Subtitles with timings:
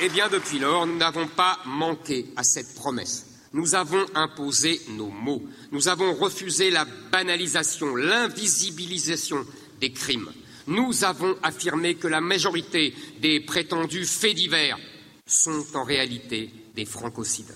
[0.00, 3.26] Eh bien, depuis lors, nous n'avons pas manqué à cette promesse.
[3.52, 5.42] Nous avons imposé nos mots.
[5.70, 9.46] Nous avons refusé la banalisation, l'invisibilisation
[9.80, 10.32] des crimes.
[10.66, 14.78] Nous avons affirmé que la majorité des prétendus faits divers
[15.26, 17.54] sont en réalité des francocides.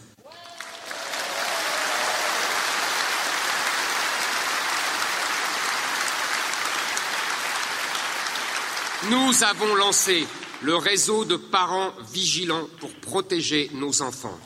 [9.10, 10.26] Nous avons lancé
[10.62, 14.36] le réseau de parents vigilants pour protéger nos enfants.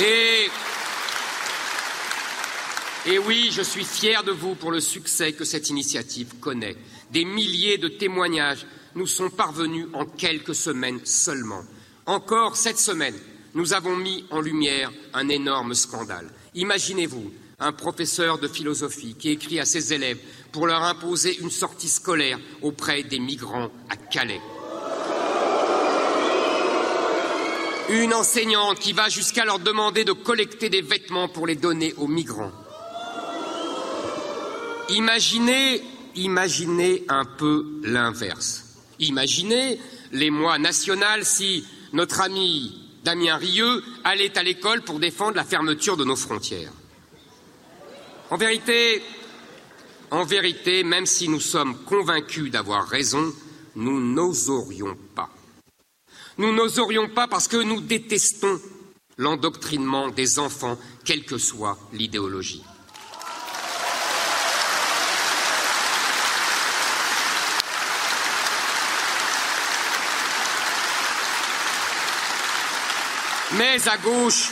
[0.00, 0.48] Et,
[3.26, 6.76] oui, je suis fier de vous pour le succès que cette initiative connaît.
[7.10, 11.64] Des milliers de témoignages nous sont parvenus en quelques semaines seulement.
[12.06, 13.18] Encore cette semaine,
[13.54, 16.30] nous avons mis en lumière un énorme scandale.
[16.54, 20.18] Imaginez-vous un professeur de philosophie qui écrit à ses élèves
[20.50, 24.40] pour leur imposer une sortie scolaire auprès des migrants à Calais.
[27.88, 32.08] Une enseignante qui va jusqu'à leur demander de collecter des vêtements pour les donner aux
[32.08, 32.52] migrants.
[34.88, 35.82] Imaginez,
[36.14, 38.64] imaginez un peu l'inverse.
[38.98, 39.80] Imaginez
[40.12, 45.96] les mois nationaux si notre ami Damien Rieu allait à l'école pour défendre la fermeture
[45.96, 46.72] de nos frontières.
[48.32, 49.02] En vérité,
[50.10, 53.30] en vérité, même si nous sommes convaincus d'avoir raison,
[53.74, 55.28] nous n'oserions pas.
[56.38, 58.58] Nous n'oserions pas parce que nous détestons
[59.18, 62.64] l'endoctrinement des enfants, quelle que soit l'idéologie.
[73.58, 74.48] Mais à gauche,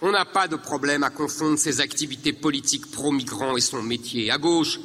[0.00, 4.30] on n'a pas de problème à confondre ses activités politiques pro-migrants et son métier.
[4.30, 4.78] À gauche,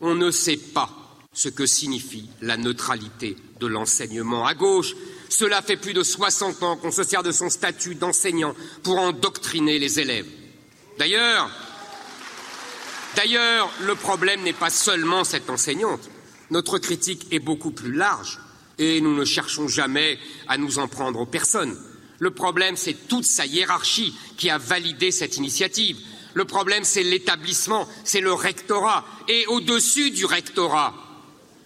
[0.00, 0.90] on ne sait pas
[1.32, 4.46] ce que signifie la neutralité de l'enseignement.
[4.46, 4.94] À gauche,
[5.28, 9.78] cela fait plus de 60 ans qu'on se sert de son statut d'enseignant pour endoctriner
[9.78, 10.28] les élèves.
[10.98, 11.50] D'ailleurs,
[13.16, 16.08] d'ailleurs, le problème n'est pas seulement cette enseignante.
[16.50, 18.40] Notre critique est beaucoup plus large
[18.78, 20.18] et nous ne cherchons jamais
[20.48, 21.76] à nous en prendre aux personnes.
[22.18, 25.98] Le problème, c'est toute sa hiérarchie qui a validé cette initiative.
[26.34, 29.04] Le problème, c'est l'établissement, c'est le rectorat.
[29.28, 30.94] Et au-dessus du rectorat,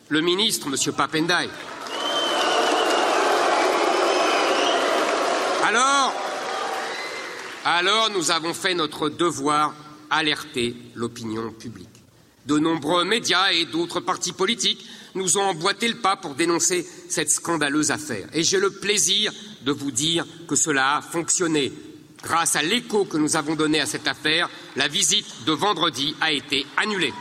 [0.09, 0.93] le ministre, M.
[0.95, 1.49] Papendai.
[5.65, 6.15] Alors,
[7.65, 9.75] alors, nous avons fait notre devoir,
[10.09, 11.89] alerter l'opinion publique.
[12.47, 14.85] De nombreux médias et d'autres partis politiques
[15.15, 18.27] nous ont emboîté le pas pour dénoncer cette scandaleuse affaire.
[18.33, 21.73] Et j'ai le plaisir de vous dire que cela a fonctionné.
[22.23, 26.33] Grâce à l'écho que nous avons donné à cette affaire, la visite de vendredi a
[26.33, 27.13] été annulée.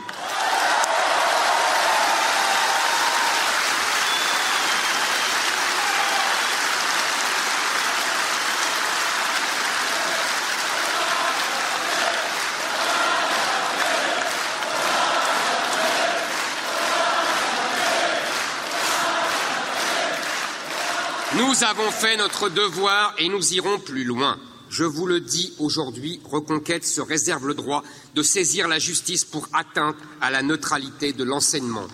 [21.60, 24.38] Nous avons fait notre devoir et nous irons plus loin.
[24.70, 27.82] Je vous le dis aujourd'hui, Reconquête se réserve le droit
[28.14, 31.86] de saisir la justice pour atteinte à la neutralité de l'enseignement.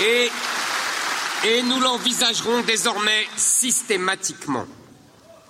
[0.00, 0.30] Et,
[1.62, 4.66] nous l'envisagerons désormais systématiquement.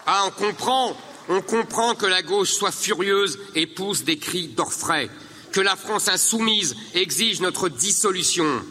[0.07, 0.95] Ah, on comprend,
[1.31, 5.09] on comprend que la gauche soit furieuse et pousse des cris d'orfraie,
[5.53, 8.63] que la France insoumise exige notre dissolution.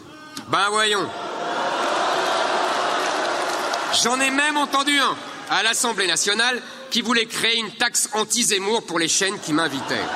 [0.48, 1.06] Ben voyons.
[4.02, 5.16] J'en ai même entendu un
[5.50, 10.06] à l'Assemblée nationale qui voulait créer une taxe anti-Zemmour pour les chaînes qui m'invitaient.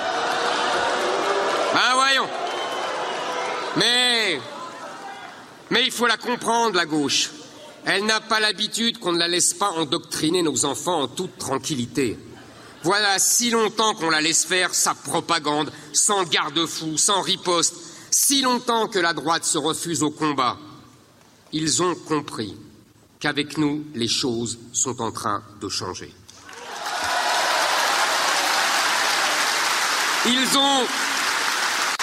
[1.75, 2.29] Ben voyons.
[3.77, 4.41] Mais.
[5.71, 7.31] Il faut la comprendre, la gauche.
[7.85, 12.19] Elle n'a pas l'habitude qu'on ne la laisse pas endoctriner nos enfants en toute tranquillité.
[12.85, 17.75] Voilà si longtemps qu'on la laisse faire sa propagande, sans garde-fou, sans riposte,
[18.13, 20.59] si longtemps que la droite se refuse au combat.
[21.53, 22.55] Ils ont compris
[23.19, 26.13] qu'avec nous, les choses sont en train de changer.
[30.27, 30.87] Ils ont,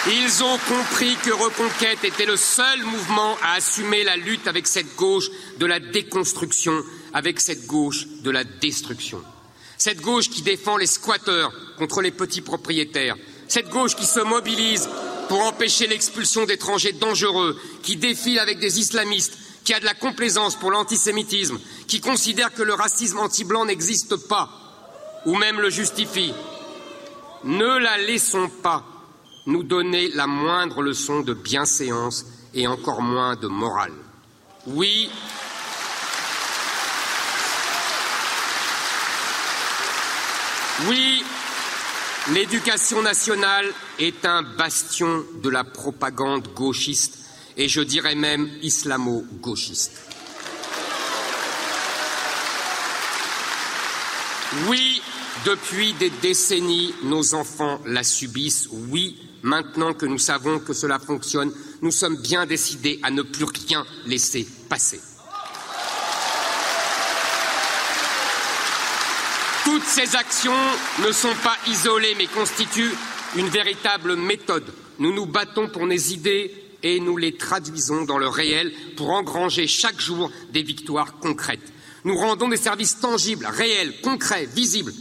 [0.08, 4.96] ils ont compris que Reconquête était le seul mouvement à assumer la lutte avec cette
[4.96, 5.30] gauche
[5.60, 6.84] de la déconstruction,
[7.14, 9.22] avec cette gauche de la destruction.
[9.78, 13.16] Cette gauche qui défend les squatteurs contre les petits propriétaires.
[13.48, 14.90] Cette gauche qui se mobilise
[15.30, 20.56] pour empêcher l'expulsion d'étrangers dangereux, qui défile avec des islamistes, qui a de la complaisance
[20.56, 24.50] pour l'antisémitisme, qui considère que le racisme anti-blanc n'existe pas,
[25.28, 26.34] ou même le justifie.
[27.44, 28.84] Ne la laissons pas
[29.46, 33.94] nous donner la moindre leçon de bienséance et encore moins de morale.
[34.66, 35.12] Oui,
[40.88, 41.24] oui,
[42.34, 47.20] l'éducation nationale est un bastion de la propagande gauchiste
[47.58, 49.92] et je dirais même islamo-gauchiste.
[54.68, 55.02] Oui,
[55.46, 58.70] depuis des décennies, nos enfants la subissent.
[58.72, 63.46] Oui, maintenant que nous savons que cela fonctionne, nous sommes bien décidés à ne plus
[63.46, 65.00] rien laisser passer.
[69.66, 70.52] Toutes ces actions
[71.06, 72.96] ne sont pas isolées, mais constituent
[73.36, 74.74] une véritable méthode.
[75.00, 76.54] Nous nous battons pour nos idées
[76.84, 81.74] et nous les traduisons dans le réel pour engranger chaque jour des victoires concrètes.
[82.06, 84.94] Nous rendons des services tangibles, réels, concrets, visibles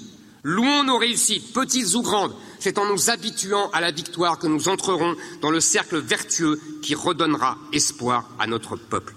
[0.43, 2.35] Louons nos réussites, petites ou grandes.
[2.59, 6.95] C'est en nous habituant à la victoire que nous entrerons dans le cercle vertueux qui
[6.95, 9.15] redonnera espoir à notre peuple.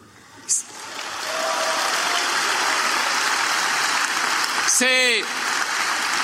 [4.68, 5.24] C'est,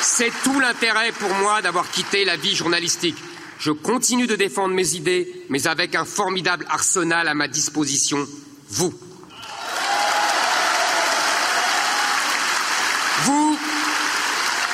[0.01, 3.17] c'est tout l'intérêt pour moi d'avoir quitté la vie journalistique.
[3.59, 8.27] Je continue de défendre mes idées, mais avec un formidable arsenal à ma disposition,
[8.69, 8.94] vous.
[13.23, 13.57] Vous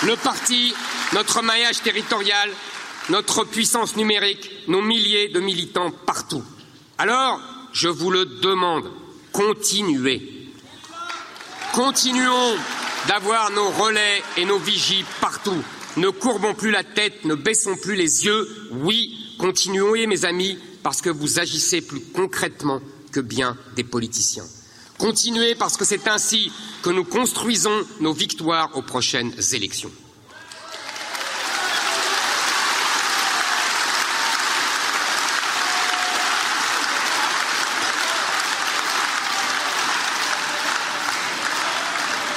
[0.03, 0.73] le parti,
[1.13, 2.49] notre maillage territorial,
[3.09, 6.43] notre puissance numérique, nos milliers de militants partout.
[6.97, 7.39] Alors,
[7.71, 8.91] je vous le demande,
[9.31, 10.51] continuez.
[11.73, 12.57] Continuons
[13.07, 15.63] d'avoir nos relais et nos vigies partout.
[15.97, 18.47] Ne courbons plus la tête, ne baissons plus les yeux.
[18.71, 24.45] Oui, continuons, mes amis, parce que vous agissez plus concrètement que bien des politiciens.
[24.97, 26.51] Continuez parce que c'est ainsi
[26.81, 29.91] que nous construisons nos victoires aux prochaines élections.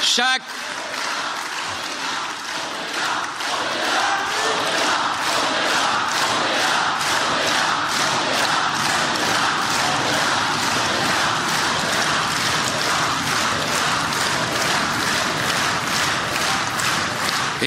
[0.01, 0.41] Chaque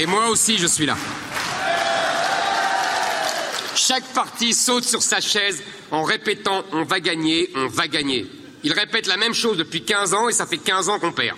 [0.11, 0.97] moi aussi, je suis là.
[3.75, 8.29] Chaque parti saute sur sa chaise en répétant on va gagner, on va gagner.
[8.63, 11.37] Il répète la même chose depuis 15 ans et ça fait 15 ans qu'on perd.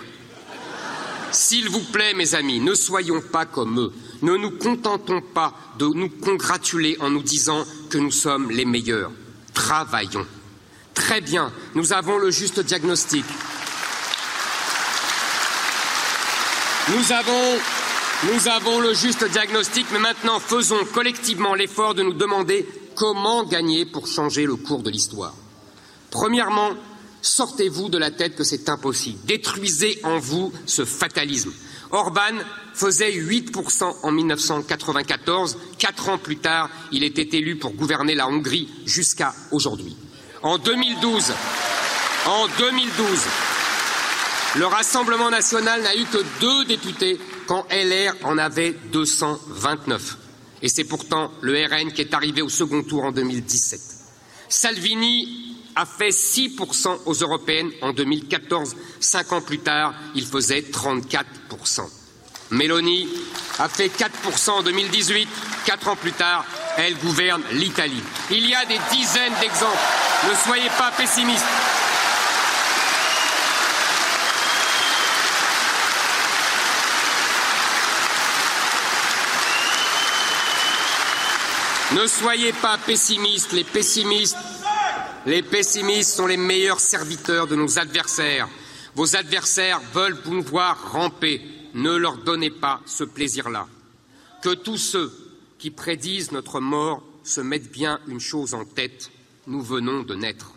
[1.31, 3.93] S'il vous plaît, mes amis, ne soyons pas comme eux.
[4.23, 9.11] Ne nous contentons pas de nous congratuler en nous disant que nous sommes les meilleurs.
[9.53, 10.25] Travaillons.
[10.95, 13.25] Très bien, nous avons le juste diagnostic.
[16.89, 17.57] Nous avons,
[18.31, 23.85] nous avons le juste diagnostic, mais maintenant faisons collectivement l'effort de nous demander comment gagner
[23.85, 25.33] pour changer le cours de l'histoire.
[26.11, 26.71] Premièrement,
[27.23, 29.17] Sortez-vous de la tête que c'est impossible.
[29.25, 31.53] Détruisez en vous ce fatalisme.
[31.89, 32.37] Orban
[32.73, 35.57] faisait 8% en 1994.
[35.77, 39.95] Quatre ans plus tard, il était élu pour gouverner la Hongrie jusqu'à aujourd'hui.
[40.41, 41.33] En 2012,
[42.25, 43.19] en 2012,
[44.57, 50.17] le Rassemblement national n'a eu que deux députés quand LR en avait 229.
[50.61, 53.79] Et c'est pourtant le RN qui est arrivé au second tour en 2017.
[54.47, 58.75] Salvini a fait 6% aux européennes en 2014.
[58.99, 61.25] Cinq ans plus tard, il faisait 34%.
[62.51, 63.07] Mélanie
[63.59, 65.27] a fait 4% en 2018.
[65.65, 66.45] Quatre ans plus tard,
[66.77, 68.03] elle gouverne l'Italie.
[68.31, 69.77] Il y a des dizaines d'exemples.
[70.29, 71.45] Ne soyez pas pessimistes.
[81.95, 83.53] Ne soyez pas pessimistes.
[85.25, 88.49] Les pessimistes sont les meilleurs serviteurs de nos adversaires.
[88.95, 91.41] Vos adversaires veulent vous voir ramper.
[91.75, 93.67] Ne leur donnez pas ce plaisir-là.
[94.41, 95.11] Que tous ceux
[95.59, 99.11] qui prédisent notre mort se mettent bien une chose en tête,
[99.45, 100.51] nous venons de naître.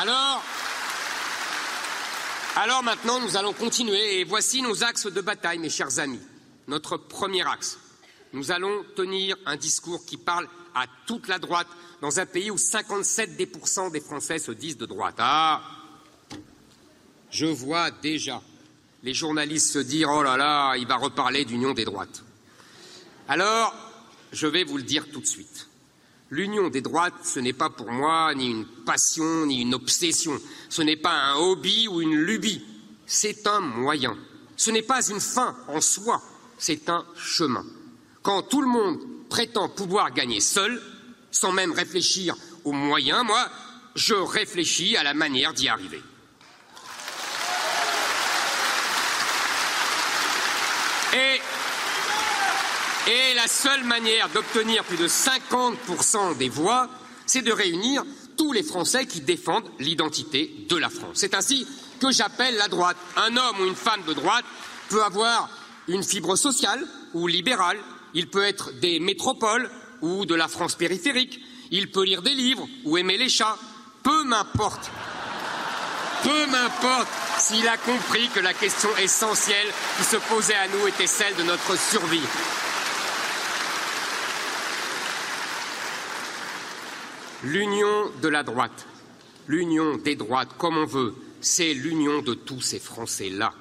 [0.00, 0.42] Alors,
[2.56, 6.20] alors maintenant, nous allons continuer et voici nos axes de bataille, mes chers amis.
[6.66, 7.78] Notre premier axe.
[8.32, 11.68] Nous allons tenir un discours qui parle à toute la droite
[12.00, 15.16] dans un pays où 57% des Français se disent de droite.
[15.18, 15.62] Ah
[17.30, 18.42] Je vois déjà
[19.02, 22.22] les journalistes se dire Oh là là, il va reparler d'union des droites.
[23.28, 23.74] Alors,
[24.32, 25.69] je vais vous le dire tout de suite.
[26.30, 30.40] L'union des droites, ce n'est pas pour moi ni une passion, ni une obsession.
[30.68, 32.64] Ce n'est pas un hobby ou une lubie.
[33.04, 34.16] C'est un moyen.
[34.56, 36.22] Ce n'est pas une fin en soi.
[36.56, 37.66] C'est un chemin.
[38.22, 40.80] Quand tout le monde prétend pouvoir gagner seul,
[41.32, 43.48] sans même réfléchir aux moyens, moi,
[43.96, 46.00] je réfléchis à la manière d'y arriver.
[53.06, 56.88] Et la seule manière d'obtenir plus de 50% des voix,
[57.26, 58.04] c'est de réunir
[58.36, 61.16] tous les Français qui défendent l'identité de la France.
[61.16, 61.66] C'est ainsi
[62.00, 62.96] que j'appelle la droite.
[63.16, 64.44] Un homme ou une femme de droite
[64.88, 65.48] peut avoir
[65.88, 67.78] une fibre sociale ou libérale,
[68.14, 71.40] il peut être des métropoles ou de la France périphérique,
[71.70, 73.56] il peut lire des livres ou aimer les chats,
[74.02, 74.90] peu m'importe.
[76.22, 81.06] Peu m'importe s'il a compris que la question essentielle qui se posait à nous était
[81.06, 82.20] celle de notre survie.
[87.42, 88.86] L'union de la droite,
[89.48, 93.54] l'union des droites, comme on veut, c'est l'union de tous ces Français-là.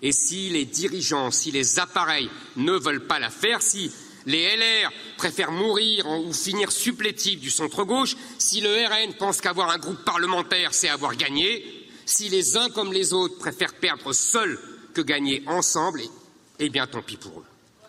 [0.00, 3.92] Et si les dirigeants, si les appareils ne veulent pas la faire, si
[4.24, 9.78] les LR préfèrent mourir ou finir supplétifs du centre-gauche, si le RN pense qu'avoir un
[9.78, 11.64] groupe parlementaire, c'est avoir gagné,
[12.06, 14.58] si les uns comme les autres préfèrent perdre seuls
[14.94, 16.00] que gagner ensemble,
[16.58, 17.44] eh bien tant pis pour eux.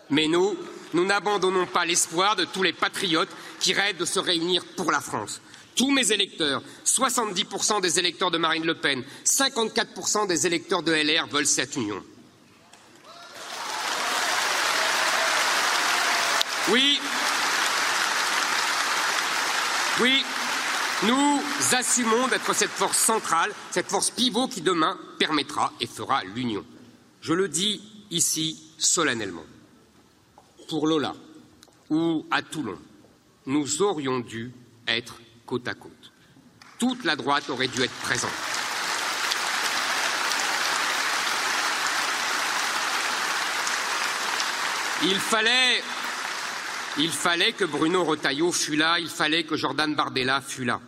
[0.09, 0.57] Mais nous,
[0.93, 3.29] nous n'abandonnons pas l'espoir de tous les patriotes
[3.59, 5.41] qui rêvent de se réunir pour la France.
[5.75, 11.27] Tous mes électeurs, 70% des électeurs de Marine Le Pen, 54% des électeurs de LR
[11.27, 12.03] veulent cette union.
[16.69, 16.99] Oui,
[20.01, 20.23] oui,
[21.03, 21.41] nous
[21.71, 26.65] assumons d'être cette force centrale, cette force pivot qui demain permettra et fera l'union.
[27.21, 29.45] Je le dis ici solennellement
[30.67, 31.15] pour Lola
[31.89, 32.77] ou à Toulon,
[33.45, 34.51] nous aurions dû
[34.87, 35.91] être côte à côte.
[36.79, 38.29] Toute la droite aurait dû être présente.
[45.03, 45.81] Il fallait,
[46.97, 50.81] il fallait que Bruno Retailleau fût là, il fallait que Jordan Bardella fût là.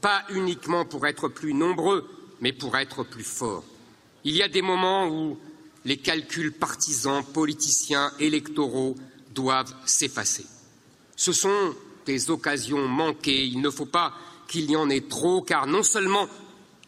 [0.00, 2.08] Pas uniquement pour être plus nombreux,
[2.40, 3.64] mais pour être plus forts.
[4.24, 5.38] Il y a des moments où
[5.84, 8.96] les calculs partisans, politiciens, électoraux
[9.30, 10.46] doivent s'effacer.
[11.16, 11.74] Ce sont
[12.06, 13.44] des occasions manquées.
[13.44, 14.12] Il ne faut pas
[14.48, 16.26] qu'il y en ait trop, car non seulement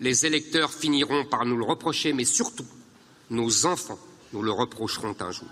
[0.01, 2.67] les électeurs finiront par nous le reprocher, mais surtout
[3.31, 3.99] nos enfants
[4.33, 5.49] nous le reprocheront un jour.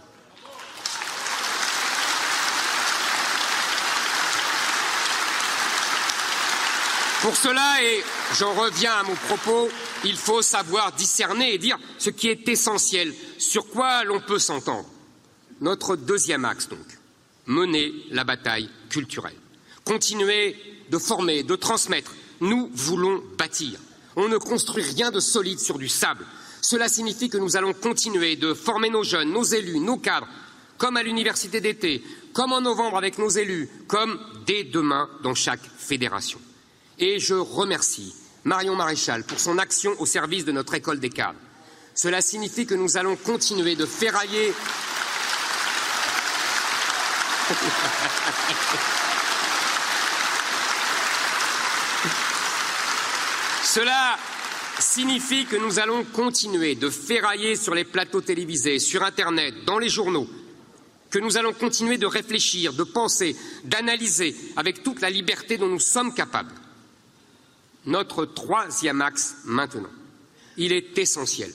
[7.23, 8.02] Pour cela, et
[8.38, 9.68] j'en reviens à mon propos,
[10.04, 14.88] il faut savoir discerner et dire ce qui est essentiel, sur quoi l'on peut s'entendre.
[15.61, 16.79] Notre deuxième axe, donc,
[17.47, 19.37] mener la bataille culturelle.
[19.85, 20.57] Continuer
[20.90, 22.12] de former, de transmettre.
[22.40, 23.79] Nous voulons bâtir.
[24.17, 26.26] On ne construit rien de solide sur du sable.
[26.62, 30.29] Cela signifie que nous allons continuer de former nos jeunes, nos élus, nos cadres,
[30.79, 32.02] comme à l'université d'été,
[32.33, 36.40] comme en novembre avec nos élus, comme dès demain dans chaque fédération.
[36.99, 38.14] Et je remercie
[38.45, 41.38] Marion Maréchal pour son action au service de notre école des cadres.
[41.95, 44.52] Cela signifie que nous allons continuer de ferrailler
[53.64, 54.19] Cela
[54.78, 59.88] signifie que nous allons continuer de ferrailler sur les plateaux télévisés, sur Internet, dans les
[59.88, 60.28] journaux,
[61.11, 65.80] que nous allons continuer de réfléchir, de penser, d'analyser avec toute la liberté dont nous
[65.80, 66.54] sommes capables.
[67.87, 69.90] Notre troisième axe maintenant,
[70.57, 71.52] il est essentiel.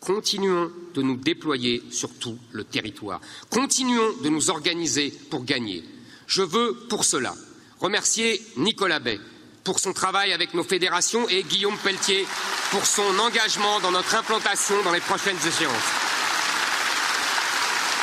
[0.00, 3.20] Continuons de nous déployer sur tout le territoire.
[3.50, 5.84] Continuons de nous organiser pour gagner.
[6.26, 7.34] Je veux, pour cela,
[7.78, 9.20] remercier Nicolas Bay
[9.62, 12.26] pour son travail avec nos fédérations et Guillaume Pelletier
[12.70, 15.90] pour son engagement dans notre implantation dans les prochaines échéances.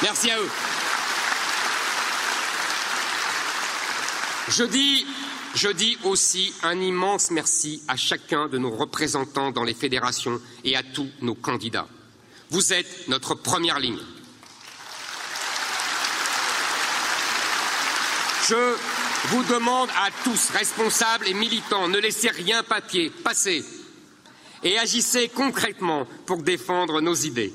[0.01, 0.50] Merci à eux.
[4.50, 5.05] Je dis
[5.55, 10.75] Je dis aussi un immense merci à chacun de nos représentants dans les fédérations et
[10.75, 11.88] à tous nos candidats.
[12.53, 13.98] Vous êtes notre première ligne.
[18.48, 18.75] Je
[19.29, 23.65] vous demande à tous, responsables et militants, ne laissez rien papier passer
[24.62, 27.51] et agissez concrètement pour défendre nos idées.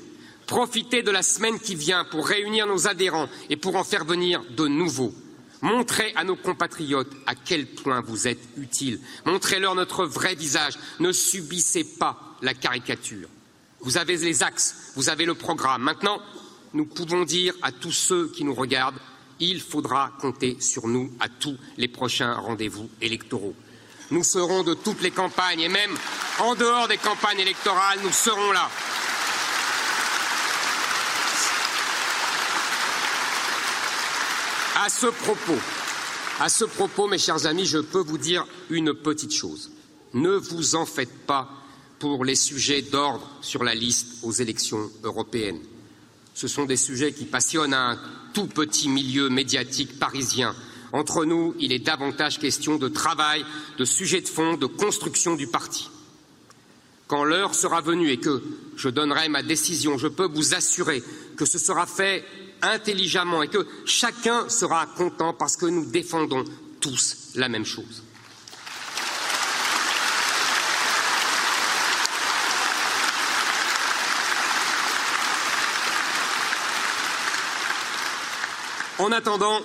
[0.47, 4.43] Profitez de la semaine qui vient pour réunir nos adhérents et pour en faire venir
[4.49, 5.13] de nouveaux.
[5.61, 8.99] Montrez à nos compatriotes à quel point vous êtes utiles.
[9.23, 10.77] Montrez-leur notre vrai visage.
[10.99, 13.29] Ne subissez pas la caricature.
[13.81, 15.83] Vous avez les axes, vous avez le programme.
[15.83, 16.21] Maintenant,
[16.73, 18.99] nous pouvons dire à tous ceux qui nous regardent,
[19.39, 23.55] il faudra compter sur nous à tous les prochains rendez-vous électoraux.
[24.11, 25.95] Nous serons de toutes les campagnes et même
[26.39, 28.69] en dehors des campagnes électorales, nous serons là.
[34.83, 35.57] À ce propos,
[36.39, 39.71] à ce propos, mes chers amis, je peux vous dire une petite chose.
[40.13, 41.49] Ne vous en faites pas
[41.99, 45.59] pour les sujets d'ordre sur la liste aux élections européennes.
[46.33, 47.99] Ce sont des sujets qui passionnent un
[48.33, 50.55] tout petit milieu médiatique parisien
[50.91, 53.45] entre nous, il est davantage question de travail,
[53.77, 55.89] de sujet de fond, de construction du parti.
[57.07, 58.41] Quand l'heure sera venue et que
[58.75, 61.03] je donnerai ma décision, je peux vous assurer
[61.37, 62.23] que ce sera fait
[62.61, 66.43] intelligemment et que chacun sera content parce que nous défendons
[66.79, 68.03] tous la même chose.
[78.99, 79.61] En attendant,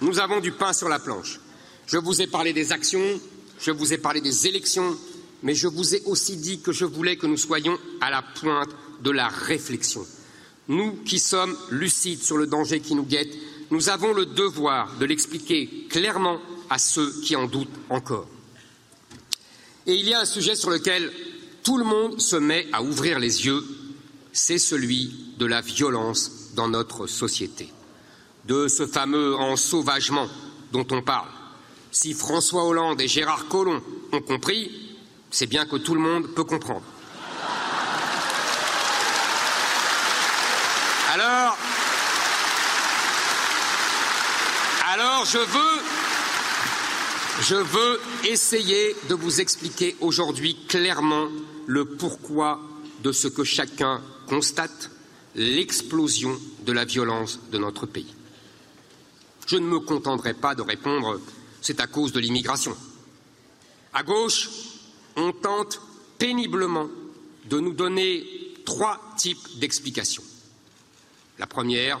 [0.00, 1.40] nous avons du pain sur la planche.
[1.88, 3.20] Je vous ai parlé des actions,
[3.58, 4.96] je vous ai parlé des élections,
[5.42, 8.70] mais je vous ai aussi dit que je voulais que nous soyons à la pointe
[9.02, 10.06] de la réflexion.
[10.68, 13.34] Nous qui sommes lucides sur le danger qui nous guette,
[13.72, 16.38] nous avons le devoir de l'expliquer clairement
[16.70, 18.28] à ceux qui en doutent encore.
[19.88, 21.10] Et il y a un sujet sur lequel
[21.64, 23.64] tout le monde se met à ouvrir les yeux,
[24.32, 27.68] c'est celui de la violence dans notre société
[28.44, 30.28] de ce fameux ensauvagement
[30.72, 31.28] dont on parle.
[31.92, 34.70] Si François Hollande et Gérard Collomb ont compris,
[35.30, 36.82] c'est bien que tout le monde peut comprendre.
[41.12, 41.56] Alors,
[44.92, 45.82] alors je veux,
[47.40, 48.00] je veux
[48.30, 51.26] essayer de vous expliquer aujourd'hui clairement
[51.66, 52.60] le pourquoi
[53.02, 54.90] de ce que chacun constate,
[55.34, 58.14] l'explosion de la violence de notre pays.
[59.50, 61.20] Je ne me contenterai pas de répondre
[61.60, 62.76] c'est à cause de l'immigration.
[63.92, 64.48] À gauche,
[65.16, 65.80] on tente
[66.18, 66.88] péniblement
[67.46, 68.24] de nous donner
[68.64, 70.22] trois types d'explications.
[71.40, 72.00] La première,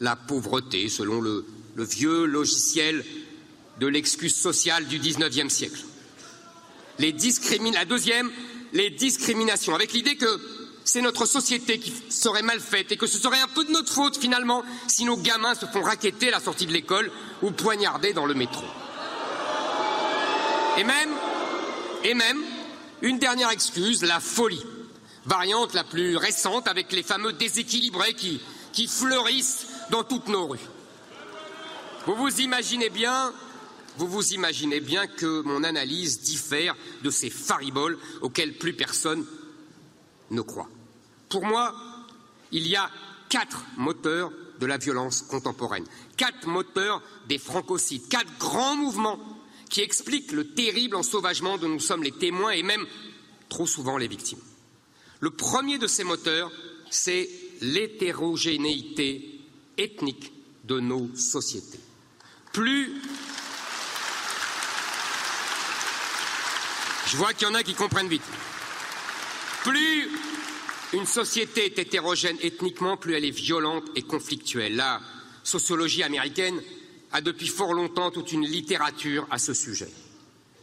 [0.00, 1.44] la pauvreté, selon le,
[1.76, 3.04] vieux logiciel
[3.78, 5.84] de l'excuse sociale du XIXe siècle.
[6.98, 8.30] la deuxième,
[8.72, 10.55] les discriminations, avec l'idée que
[10.86, 13.92] c'est notre société qui serait mal faite et que ce serait un peu de notre
[13.92, 17.10] faute finalement si nos gamins se font raqueter à la sortie de l'école
[17.42, 18.64] ou poignarder dans le métro.
[20.78, 21.10] Et même,
[22.04, 22.40] et même,
[23.02, 24.62] une dernière excuse, la folie,
[25.24, 28.40] variante la plus récente avec les fameux déséquilibrés qui,
[28.72, 30.60] qui fleurissent dans toutes nos rues.
[32.06, 33.32] Vous vous imaginez bien
[33.98, 39.24] vous vous imaginez bien que mon analyse diffère de ces fariboles auxquels plus personne
[40.30, 40.68] ne croit.
[41.28, 41.74] Pour moi,
[42.52, 42.90] il y a
[43.28, 45.84] quatre moteurs de la violence contemporaine,
[46.16, 49.18] quatre moteurs des francocides, quatre grands mouvements
[49.68, 52.86] qui expliquent le terrible ensauvagement dont nous sommes les témoins et même
[53.48, 54.40] trop souvent les victimes.
[55.20, 56.50] Le premier de ces moteurs,
[56.90, 57.28] c'est
[57.60, 59.40] l'hétérogénéité
[59.76, 60.32] ethnique
[60.64, 61.80] de nos sociétés.
[62.52, 63.00] Plus
[67.06, 68.22] je vois qu'il y en a qui comprennent vite.
[69.62, 70.10] Plus
[70.92, 74.76] une société est hétérogène ethniquement, plus elle est violente et conflictuelle.
[74.76, 75.00] La
[75.42, 76.60] sociologie américaine
[77.12, 79.88] a depuis fort longtemps toute une littérature à ce sujet.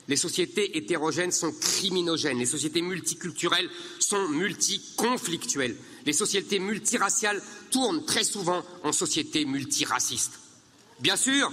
[0.08, 8.26] Les sociétés hétérogènes sont criminogènes, les sociétés multiculturelles sont multiconflictuelles, les sociétés multiraciales tournent très
[8.26, 10.40] souvent en sociétés multiracistes.
[11.00, 11.52] Bien sûr,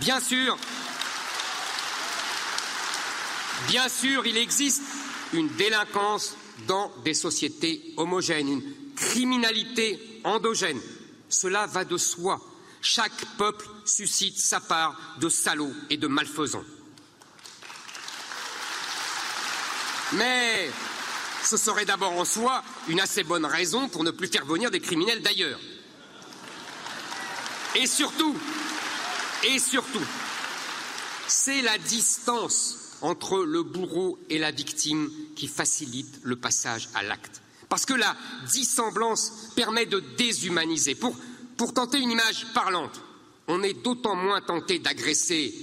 [0.00, 0.56] bien sûr,
[3.68, 4.82] bien sûr, il existe
[5.34, 10.80] une délinquance dans des sociétés homogènes, une criminalité endogène.
[11.28, 12.40] Cela va de soi.
[12.82, 16.64] Chaque peuple suscite sa part de salauds et de malfaisants.
[20.12, 20.70] Mais
[21.44, 24.80] ce serait d'abord en soi une assez bonne raison pour ne plus faire venir des
[24.80, 25.60] criminels d'ailleurs.
[27.76, 28.36] Et surtout,
[29.44, 30.04] et surtout,
[31.28, 37.42] C'est la distance entre le bourreau et la victime qui facilite le passage à l'acte.
[37.68, 38.16] Parce que la
[38.52, 40.94] dissemblance permet de déshumaniser.
[40.94, 41.14] Pour,
[41.72, 43.00] tenter une image parlante,
[43.46, 45.54] on est d'autant moins tenté d'agresser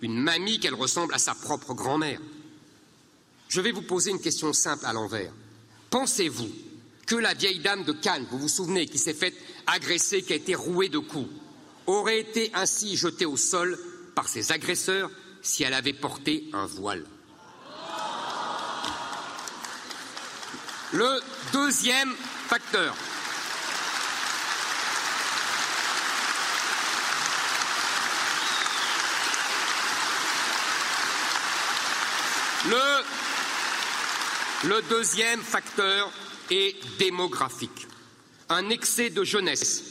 [0.00, 2.20] une mamie qu'elle ressemble à sa propre grand-mère.
[3.48, 5.32] Je vais vous poser une question simple à l'envers.
[5.90, 6.48] Pensez-vous
[7.06, 10.36] que la vieille dame de Cannes, vous vous souvenez, qui s'est faite agresser, qui a
[10.36, 11.28] été rouée de coups,
[11.86, 13.78] aurait été ainsi jetée au sol
[14.14, 15.10] par ses agresseurs
[15.42, 17.04] si elle avait porté un voile
[20.92, 21.20] Le
[21.52, 22.14] deuxième
[22.48, 22.94] facteur.
[34.64, 36.12] Le, deuxième facteur
[36.50, 37.88] est démographique.
[38.50, 39.82] Un excès de jeunesse,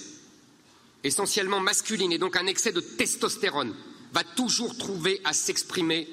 [1.04, 3.76] essentiellement masculine, et donc un excès de testostérone,
[4.14, 6.08] va toujours trouver à s'exprimer.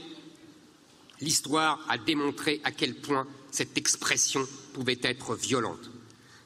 [1.21, 5.91] L'histoire a démontré à quel point cette expression pouvait être violente.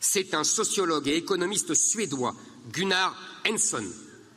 [0.01, 2.35] C'est un sociologue et économiste suédois,
[2.73, 3.85] Gunnar Henson,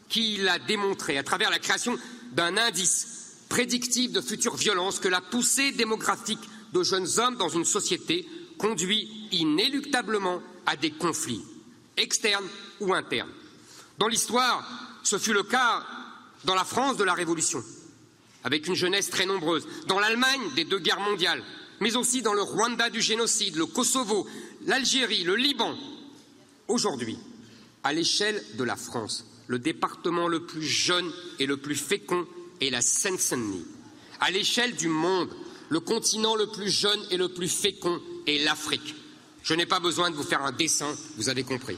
[0.10, 1.98] qui l'a démontré à travers la création
[2.34, 3.08] d'un indice
[3.50, 6.40] prédictif de futures violences que la poussée démographique
[6.74, 11.44] de jeunes hommes dans une société conduit inéluctablement à des conflits,
[11.98, 12.48] externes
[12.80, 13.32] ou internes.
[13.98, 14.68] Dans l'histoire,
[15.04, 15.86] ce fut le cas
[16.46, 17.64] dans la France de la Révolution,
[18.44, 21.44] avec une jeunesse très nombreuse, dans l'Allemagne des deux guerres mondiales,
[21.82, 24.28] mais aussi dans le Rwanda du génocide, le Kosovo,
[24.66, 25.76] l'Algérie, le Liban.
[26.68, 27.18] Aujourd'hui,
[27.84, 32.26] à l'échelle de la France, le département le plus jeune et le plus fécond
[32.62, 33.66] est la Seine-Saint-Denis.
[34.20, 35.30] À l'échelle du monde,
[35.70, 38.96] le continent le plus jeune et le plus fécond est l'Afrique.
[39.44, 41.78] Je n'ai pas besoin de vous faire un dessin, vous avez compris.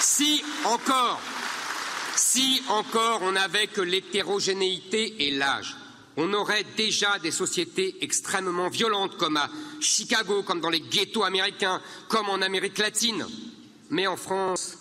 [0.00, 1.20] Si encore,
[2.16, 5.76] si encore on n'avait que l'hétérogénéité et l'âge,
[6.16, 9.48] on aurait déjà des sociétés extrêmement violentes, comme à
[9.80, 13.24] Chicago, comme dans les ghettos américains, comme en Amérique latine.
[13.90, 14.76] Mais en France,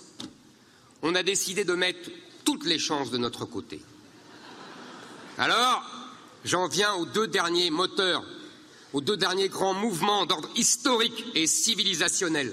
[1.03, 2.09] on a décidé de mettre
[2.43, 3.81] toutes les chances de notre côté.
[5.37, 5.83] Alors,
[6.43, 8.23] j'en viens aux deux derniers moteurs,
[8.93, 12.51] aux deux derniers grands mouvements d'ordre historique et civilisationnel.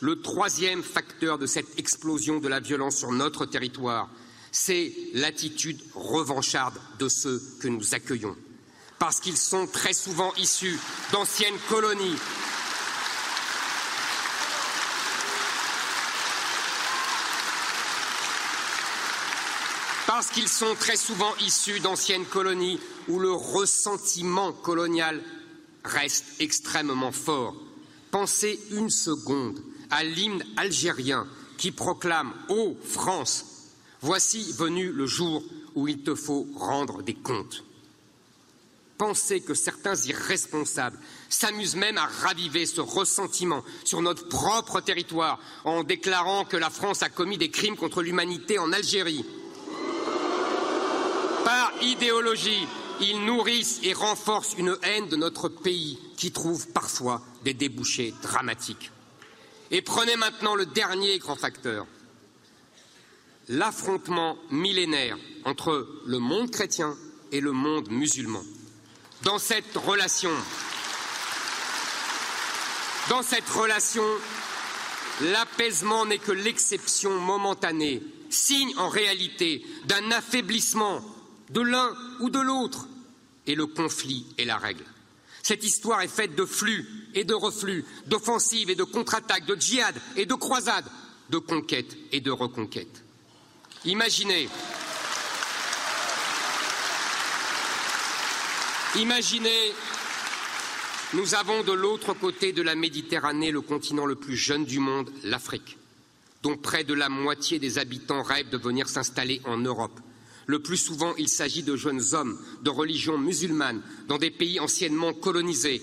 [0.00, 4.08] Le troisième facteur de cette explosion de la violence sur notre territoire,
[4.52, 8.36] c'est l'attitude revancharde de ceux que nous accueillons.
[9.00, 10.78] Parce qu'ils sont très souvent issus
[11.12, 12.16] d'anciennes colonies.
[20.06, 25.20] Parce qu'ils sont très souvent issus d'anciennes colonies où le ressentiment colonial
[25.84, 27.54] reste extrêmement fort.
[28.10, 33.44] Pensez une seconde à l'hymne algérien qui proclame Ô France,
[34.00, 35.42] voici venu le jour
[35.74, 37.64] où il te faut rendre des comptes.
[38.96, 40.98] Pensez que certains irresponsables
[41.28, 47.04] s'amusent même à raviver ce ressentiment sur notre propre territoire en déclarant que la France
[47.04, 49.24] a commis des crimes contre l'humanité en Algérie.
[51.44, 52.66] Par idéologie,
[53.00, 58.90] ils nourrissent et renforcent une haine de notre pays qui trouve parfois des débouchés dramatiques.
[59.70, 61.86] Et prenez maintenant le dernier grand facteur,
[63.48, 66.96] l'affrontement millénaire entre le monde chrétien
[67.32, 68.42] et le monde musulman.
[69.22, 70.30] Dans cette relation,
[73.10, 74.04] dans cette relation,
[75.32, 81.02] l'apaisement n'est que l'exception momentanée, signe en réalité d'un affaiblissement
[81.50, 82.86] de l'un ou de l'autre,
[83.46, 84.84] et le conflit est la règle.
[85.42, 86.86] Cette histoire est faite de flux
[87.18, 90.86] et de reflux, d'offensives et de contre-attaques, de djihad et de croisades,
[91.30, 93.04] de conquêtes et de reconquêtes.
[93.84, 94.48] Imaginez,
[98.96, 99.72] imaginez,
[101.14, 105.10] nous avons de l'autre côté de la Méditerranée le continent le plus jeune du monde,
[105.24, 105.78] l'Afrique,
[106.42, 110.00] dont près de la moitié des habitants rêvent de venir s'installer en Europe.
[110.46, 115.12] Le plus souvent, il s'agit de jeunes hommes de religion musulmane dans des pays anciennement
[115.12, 115.82] colonisés.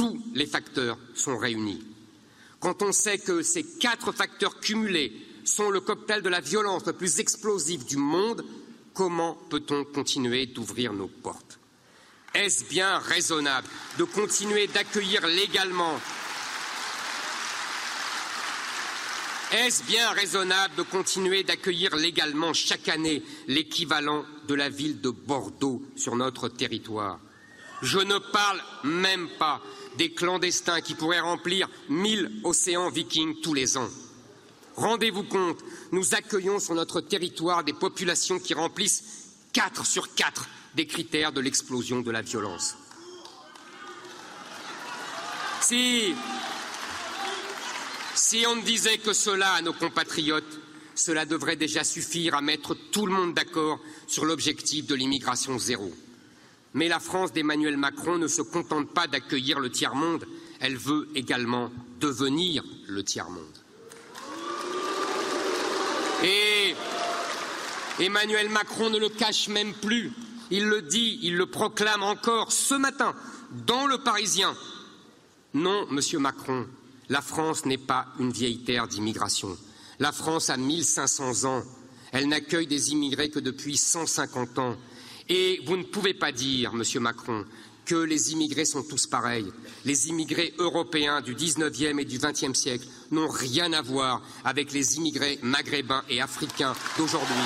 [0.00, 1.84] Tous les facteurs sont réunis.
[2.58, 5.12] Quand on sait que ces quatre facteurs cumulés
[5.44, 8.42] sont le cocktail de la violence le plus explosive du monde,
[8.94, 11.58] comment peut-on continuer d'ouvrir nos portes?
[12.32, 16.00] Est-ce bien raisonnable de continuer d'accueillir légalement?
[19.52, 25.82] Est-ce bien raisonnable de continuer d'accueillir légalement chaque année l'équivalent de la ville de Bordeaux
[25.94, 27.20] sur notre territoire?
[27.82, 29.60] Je ne parle même pas
[29.98, 33.88] des clandestins qui pourraient remplir mille océans vikings tous les ans.
[34.76, 35.58] Rendez-vous compte,
[35.92, 39.04] nous accueillons sur notre territoire des populations qui remplissent
[39.52, 42.76] 4 sur 4 des critères de l'explosion de la violence.
[45.60, 46.14] Si
[48.46, 50.60] on ne disait que cela à nos compatriotes,
[50.94, 55.92] cela devrait déjà suffire à mettre tout le monde d'accord sur l'objectif de l'immigration zéro.
[56.74, 60.24] Mais la France d'Emmanuel Macron ne se contente pas d'accueillir le tiers-monde,
[60.60, 63.44] elle veut également devenir le tiers-monde.
[66.22, 66.74] Et
[67.98, 70.12] Emmanuel Macron ne le cache même plus.
[70.50, 73.14] Il le dit, il le proclame encore ce matin
[73.66, 74.54] dans le Parisien.
[75.54, 76.66] Non, Monsieur Macron,
[77.08, 79.56] la France n'est pas une vieille terre d'immigration.
[79.98, 81.62] La France a 1500 ans.
[82.12, 84.76] Elle n'accueille des immigrés que depuis 150 ans.
[85.30, 87.44] Et vous ne pouvez pas dire, Monsieur Macron,
[87.86, 89.46] que les immigrés sont tous pareils.
[89.84, 94.96] Les immigrés européens du 19e et du 20e siècle n'ont rien à voir avec les
[94.96, 97.36] immigrés maghrébins et africains d'aujourd'hui.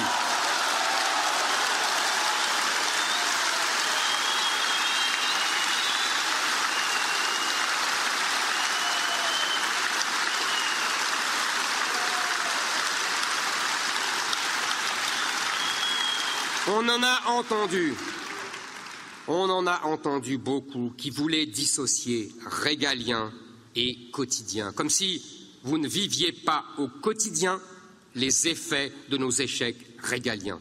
[16.85, 17.95] On en a entendu,
[19.27, 23.33] on en a entendu beaucoup qui voulaient dissocier régalien
[23.75, 27.59] et quotidien, comme si vous ne viviez pas au quotidien
[28.15, 30.61] les effets de nos échecs régaliens.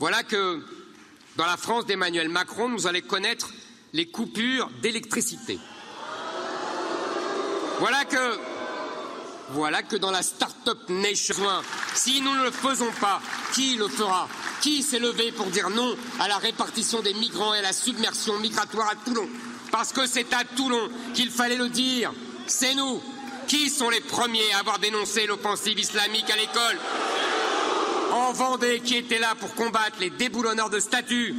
[0.00, 0.64] Voilà que
[1.36, 3.52] dans la France d'Emmanuel Macron, nous allons connaître
[3.92, 5.60] les coupures d'électricité.
[7.78, 8.55] Voilà que,
[9.50, 11.34] voilà que dans la Start-up Nation,
[11.94, 13.20] si nous ne le faisons pas,
[13.54, 14.28] qui le fera?
[14.60, 18.38] Qui s'est levé pour dire non à la répartition des migrants et à la submersion
[18.38, 19.28] migratoire à Toulon?
[19.70, 22.12] Parce que c'est à Toulon qu'il fallait le dire.
[22.46, 23.02] C'est nous.
[23.46, 26.78] Qui sont les premiers à avoir dénoncé l'offensive islamique à l'école?
[28.12, 31.34] En Vendée, qui était là pour combattre les déboulonneurs de statues?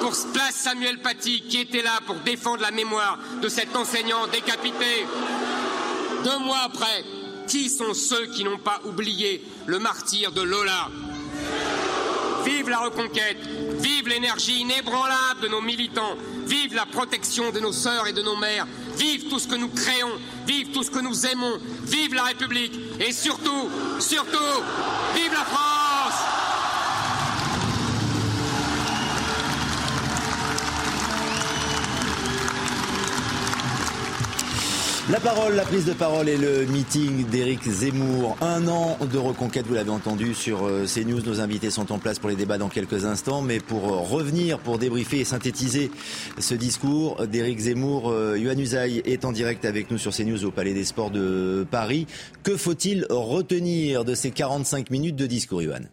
[0.00, 5.06] Pour place Samuel Paty, qui était là pour défendre la mémoire de cet enseignant décapité?
[6.24, 7.04] Deux mois après,
[7.48, 10.88] qui sont ceux qui n'ont pas oublié le martyr de Lola?
[12.44, 13.38] Vive la reconquête,
[13.80, 18.36] vive l'énergie inébranlable de nos militants, vive la protection de nos sœurs et de nos
[18.36, 22.24] mères, vive tout ce que nous créons, vive tout ce que nous aimons, vive la
[22.24, 24.62] République et surtout, surtout,
[25.14, 25.71] vive la France
[35.10, 38.36] La parole, la prise de parole et le meeting d'Éric Zemmour.
[38.40, 41.22] Un an de reconquête, vous l'avez entendu sur euh, CNews.
[41.22, 43.42] Nos invités sont en place pour les débats dans quelques instants.
[43.42, 45.90] Mais pour euh, revenir, pour débriefer et synthétiser
[46.38, 50.52] ce discours d'Éric Zemmour, euh, Yohann Usaï est en direct avec nous sur CNews au
[50.52, 52.06] Palais des Sports de Paris.
[52.44, 55.88] Que faut-il retenir de ces 45 minutes de discours, Yohann?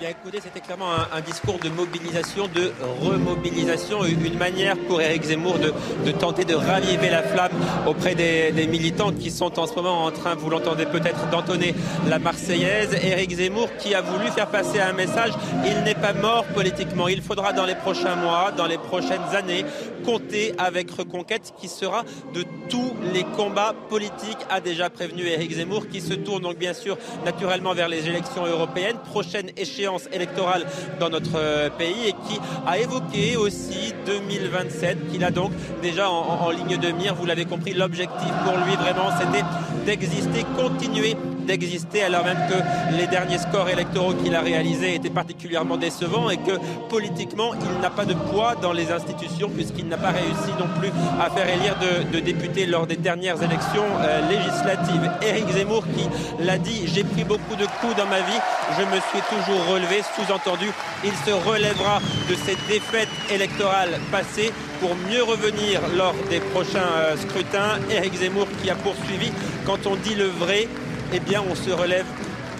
[0.00, 5.58] Bien écoutez, c'était clairement un, discours de mobilisation, de remobilisation, une manière pour Éric Zemmour
[5.58, 7.52] de, tenter de raviver la flamme
[7.86, 11.74] auprès des, militants qui sont en ce moment en train, vous l'entendez peut-être, d'entonner
[12.08, 12.94] la Marseillaise.
[12.94, 15.32] Éric Zemmour qui a voulu faire passer un message,
[15.66, 17.08] il n'est pas mort politiquement.
[17.08, 19.66] Il faudra dans les prochains mois, dans les prochaines années,
[20.06, 25.88] compter avec Reconquête qui sera de tous les combats politiques, a déjà prévenu Éric Zemmour,
[25.88, 28.96] qui se tourne donc bien sûr naturellement vers les élections européennes.
[29.04, 30.66] Prochaine échéance électorale
[30.98, 36.50] dans notre euh, pays et qui a évoqué aussi 2027, qu'il a donc déjà en,
[36.50, 37.14] ligne de mire.
[37.14, 39.44] Vous l'avez compris, l'objectif pour lui vraiment, c'était
[39.86, 45.76] d'exister, continuer d'exister alors même que les derniers scores électoraux qu'il a réalisés étaient particulièrement
[45.76, 46.52] décevants et que
[46.88, 50.90] politiquement il n'a pas de poids dans les institutions puisqu'il n'a pas réussi non plus
[51.20, 51.76] à faire élire
[52.12, 55.10] de, députés lors des dernières élections euh, législatives.
[55.22, 56.08] Éric Zemmour qui
[56.44, 58.40] l'a dit, j'ai pris beaucoup de coups dans ma vie,
[58.78, 60.70] je me suis toujours relevé, sous-entendu,
[61.04, 67.16] il se relèvera de cette défaite électorale passée pour mieux revenir lors des prochains euh,
[67.16, 67.78] scrutins.
[67.90, 69.32] Éric Zemmour qui a poursuivi,
[69.66, 70.68] quand on dit le vrai,
[71.12, 72.06] eh bien on se relève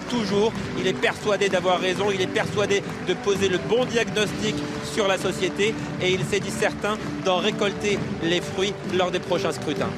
[0.09, 0.51] toujours.
[0.79, 4.55] Il est persuadé d'avoir raison, il est persuadé de poser le bon diagnostic
[4.93, 9.53] sur la société et il s'est dit certain d'en récolter les fruits lors des prochains
[9.53, 9.89] scrutins.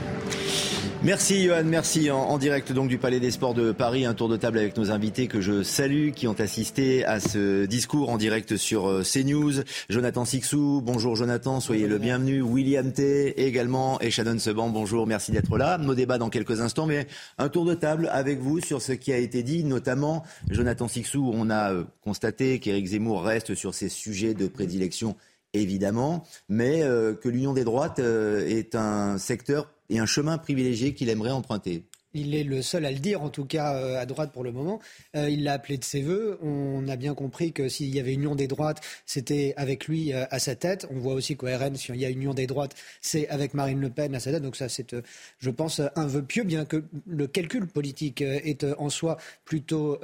[1.06, 4.38] Merci Johan, merci en, direct donc du Palais des Sports de Paris, un tour de
[4.38, 8.56] table avec nos invités que je salue, qui ont assisté à ce discours en direct
[8.56, 9.64] sur euh, CNews.
[9.90, 12.42] Jonathan Sixou, bonjour Jonathan, soyez le bienvenu.
[12.42, 15.78] William T également et Shannon Seban, bonjour, merci d'être là.
[15.78, 17.06] Nos débats dans quelques instants, mais
[17.38, 21.32] un tour de table avec vous sur ce qui a été dit, notamment Jonathan Sixou,
[21.34, 25.18] on a euh, constaté qu'Éric Zemmour reste sur ses sujets de prédilection
[25.54, 31.32] évidemment, mais que l'Union des droites est un secteur et un chemin privilégié qu'il aimerait
[31.32, 31.86] emprunter.
[32.14, 34.52] Il est le seul à le dire, en tout cas euh, à droite pour le
[34.52, 34.80] moment.
[35.16, 36.38] Euh, il l'a appelé de ses voeux.
[36.44, 40.26] On a bien compris que s'il y avait union des droites, c'était avec lui euh,
[40.30, 40.88] à sa tête.
[40.92, 43.90] On voit aussi qu'au RN, s'il y a union des droites, c'est avec Marine Le
[43.90, 44.44] Pen à sa tête.
[44.44, 44.96] Donc ça, c'est,
[45.40, 50.00] je pense, un vœu pieux, bien que le calcul politique est en soi plutôt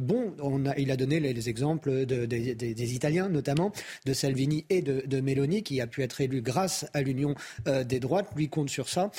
[0.00, 0.34] bon.
[0.42, 3.72] On a, il a donné les, exemples de, des Italiens, notamment
[4.04, 7.34] de Salvini et de, de Meloni, qui a pu être élu grâce à l'union
[7.66, 8.28] des droites.
[8.36, 9.10] Lui compte sur ça.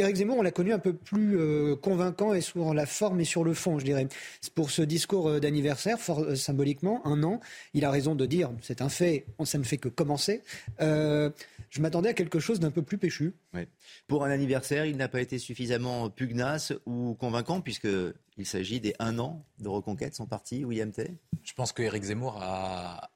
[0.00, 3.24] Éric Zemmour, on l'a connu un peu plus euh, convaincant et sur la forme et
[3.24, 4.06] sur le fond, je dirais.
[4.54, 7.40] Pour ce discours euh, d'anniversaire, fort euh, symboliquement, un an,
[7.74, 10.42] il a raison de dire, c'est un fait, ça ne fait que commencer.
[10.78, 13.34] je m'attendais à quelque chose d'un peu plus péchu.
[14.06, 19.18] Pour un anniversaire, il n'a pas été suffisamment pugnace ou convaincant, puisqu'il s'agit des un
[19.18, 21.10] an de reconquête, son parti, William T.
[21.42, 22.40] Je pense que Zemmour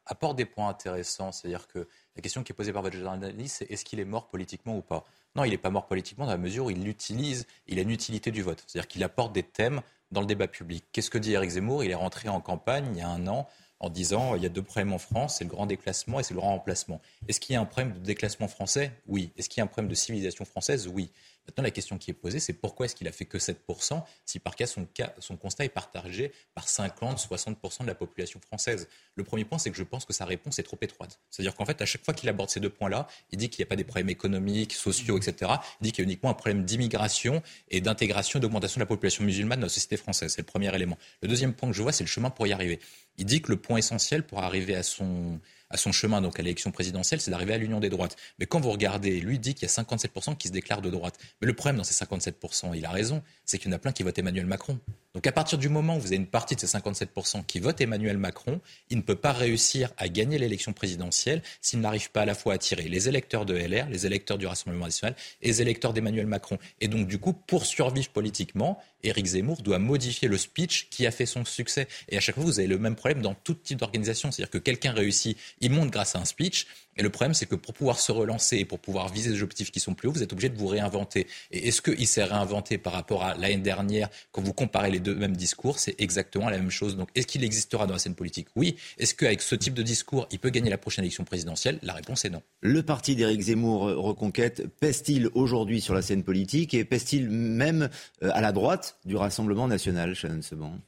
[0.06, 1.30] apporte des points intéressants.
[1.30, 4.28] C'est-à-dire que la question qui est posée par votre journaliste, c'est est-ce qu'il est mort
[4.28, 5.04] politiquement ou pas?
[5.34, 7.90] Non, il n'est pas mort politiquement dans la mesure où il l'utilise, il a une
[7.90, 8.62] utilité du vote.
[8.66, 10.84] C'est-à-dire qu'il apporte des thèmes dans le débat public.
[10.92, 11.84] Qu'est-ce que dit Eric Zemmour?
[11.84, 13.48] Il est rentré en campagne il y a un an
[13.80, 16.34] en disant il y a deux problèmes en France, c'est le grand déclassement et c'est
[16.34, 17.00] le grand remplacement.
[17.28, 18.92] Est-ce qu'il y a un problème de déclassement français?
[19.08, 19.32] Oui.
[19.36, 20.88] Est-ce qu'il y a un problème de civilisation française?
[20.92, 21.10] Oui.
[21.46, 24.38] Maintenant, la question qui est posée, c'est pourquoi est-ce qu'il a fait que 7% si
[24.38, 28.88] par cas son, constat est partagé par 50, 60% de la population française?
[29.16, 31.20] Le premier point, c'est que je pense que sa réponse est trop étroite.
[31.30, 33.66] C'est-à-dire qu'en fait, à chaque fois qu'il aborde ces deux points-là, il dit qu'il n'y
[33.66, 35.52] a pas des problèmes économiques, sociaux, etc.
[35.80, 39.24] Il dit qu'il y a uniquement un problème d'immigration et d'intégration d'augmentation de la population
[39.24, 40.32] musulmane dans la société française.
[40.32, 40.98] C'est le premier élément.
[41.22, 42.78] Le deuxième point que je vois, c'est le chemin pour y arriver.
[43.18, 45.40] Il dit que le point essentiel pour arriver à son,
[45.72, 48.16] à son chemin, donc à l'élection présidentielle, c'est d'arriver à l'union des droites.
[48.38, 51.18] Mais quand vous regardez, lui dit qu'il y a 57% qui se déclarent de droite.
[51.40, 53.92] Mais le problème dans ces 57%, il a raison, c'est qu'il y en a plein
[53.92, 54.78] qui votent Emmanuel Macron.
[55.14, 57.80] Donc à partir du moment où vous avez une partie de ces 57% qui votent
[57.80, 62.24] Emmanuel Macron, il ne peut pas réussir à gagner l'élection présidentielle s'il n'arrive pas à
[62.26, 65.62] la fois à attirer les électeurs de LR, les électeurs du Rassemblement national et les
[65.62, 66.58] électeurs d'Emmanuel Macron.
[66.80, 71.10] Et donc du coup, pour survivre politiquement, Éric Zemmour doit modifier le speech qui a
[71.10, 71.88] fait son succès.
[72.08, 74.30] Et à chaque fois, vous avez le même problème dans tout type d'organisation.
[74.30, 77.54] C'est-à-dire que quelqu'un réussit, il monte grâce à un speech, et le problème, c'est que
[77.54, 80.22] pour pouvoir se relancer et pour pouvoir viser des objectifs qui sont plus hauts, vous
[80.22, 81.26] êtes obligé de vous réinventer.
[81.50, 85.14] Et est-ce qu'il s'est réinventé par rapport à l'année dernière Quand vous comparez les deux
[85.14, 86.96] mêmes discours, c'est exactement la même chose.
[86.96, 88.48] Donc, est-ce qu'il existera dans la scène politique?
[88.56, 88.76] Oui.
[88.98, 91.78] Est-ce qu'avec ce type de discours, il peut gagner la prochaine élection présidentielle?
[91.82, 92.42] La réponse est non.
[92.60, 97.88] Le parti d'Éric Zemmour, euh, Reconquête, pèse-t-il aujourd'hui sur la scène politique et pèse-t-il même
[98.22, 100.78] euh, à la droite du Rassemblement national, Shannon Seban?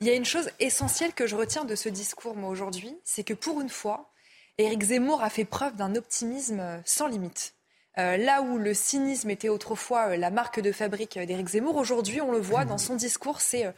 [0.00, 3.24] Il y a une chose essentielle que je retiens de ce discours, moi, aujourd'hui, c'est
[3.24, 4.10] que pour une fois,
[4.56, 7.54] Éric Zemmour a fait preuve d'un optimisme euh, sans limite.
[7.98, 12.20] Euh, là où le cynisme était autrefois euh, la marque de fabrique d'Éric Zemmour, aujourd'hui,
[12.20, 13.72] on le voit dans son discours, c'est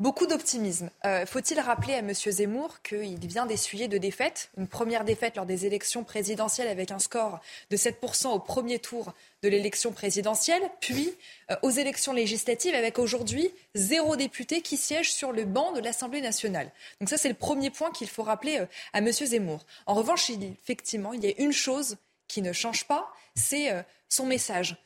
[0.00, 0.90] Beaucoup d'optimisme.
[1.04, 2.12] Euh, faut-il rappeler à M.
[2.12, 4.50] Zemmour qu'il vient d'essuyer deux défaites?
[4.56, 7.38] Une première défaite lors des élections présidentielles avec un score
[7.70, 11.14] de 7% au premier tour de l'élection présidentielle, puis
[11.52, 16.20] euh, aux élections législatives avec aujourd'hui zéro député qui siège sur le banc de l'Assemblée
[16.20, 16.72] nationale.
[17.00, 19.12] Donc ça, c'est le premier point qu'il faut rappeler euh, à M.
[19.12, 19.64] Zemmour.
[19.86, 23.70] En revanche, effectivement, il y a une chose qui ne change pas, c'est
[24.08, 24.76] son message.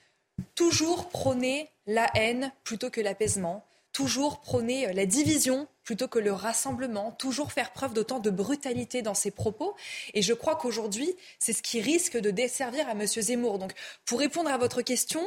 [0.55, 3.65] Toujours prôner la haine plutôt que l'apaisement
[3.99, 9.03] toujours prôner euh, la division plutôt que le rassemblement, toujours faire preuve d'autant de brutalité
[9.03, 9.75] dans ses propos.
[10.15, 13.05] Et je crois qu'aujourd'hui, c'est ce qui risque de desservir à M.
[13.05, 13.59] Zemmour.
[13.59, 13.73] Donc,
[14.05, 15.21] pour répondre à votre question,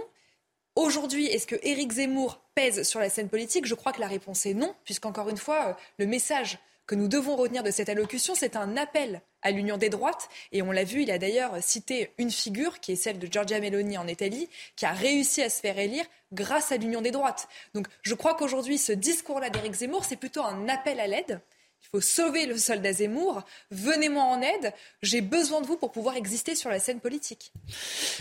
[0.78, 3.66] Aujourd'hui, est-ce que Éric Zemmour pèse sur la scène politique?
[3.66, 6.60] Je crois que la réponse est non, puisqu'encore une fois, euh, le message
[6.92, 10.28] que nous devons retenir de cette allocution, c'est un appel à l'union des droites.
[10.52, 13.62] Et on l'a vu, il a d'ailleurs cité une figure qui est celle de Giorgia
[13.62, 17.48] Meloni en Italie, qui a réussi à se faire élire grâce à l'union des droites.
[17.74, 21.40] Donc je crois qu'aujourd'hui, ce discours-là d'Éric Zemmour, c'est plutôt un appel à l'aide
[21.84, 23.44] il faut sauver le soldat Zemmour.
[23.72, 24.74] Venez-moi en aide.
[25.02, 27.52] J'ai besoin de vous pour pouvoir exister sur la scène politique.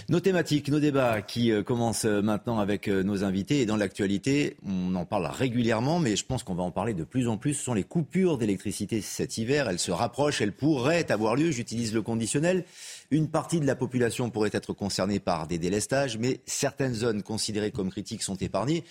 [0.09, 3.61] Nos thématiques, nos débats qui euh, commencent euh, maintenant avec euh, nos invités.
[3.61, 7.05] Et dans l'actualité, on en parle régulièrement, mais je pense qu'on va en parler de
[7.05, 7.55] plus en plus.
[7.55, 9.69] Ce sont les coupures d'électricité cet hiver.
[9.69, 11.51] Elles se rapprochent, elles pourraient avoir lieu.
[11.51, 12.65] J'utilise le conditionnel.
[13.11, 17.73] Une partie de la population pourrait être concernée par des délestages, mais certaines zones considérées
[17.73, 18.85] comme critiques sont épargnées.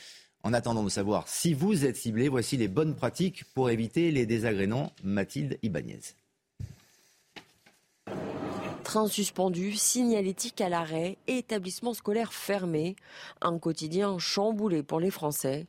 [0.43, 4.25] En attendant de savoir si vous êtes ciblé, voici les bonnes pratiques pour éviter les
[4.25, 4.93] désagréments.
[5.03, 5.99] Mathilde Ibanez.
[8.83, 12.95] Train suspendu, signalétique à l'arrêt, établissement scolaire fermé,
[13.41, 15.67] un quotidien chamboulé pour les Français.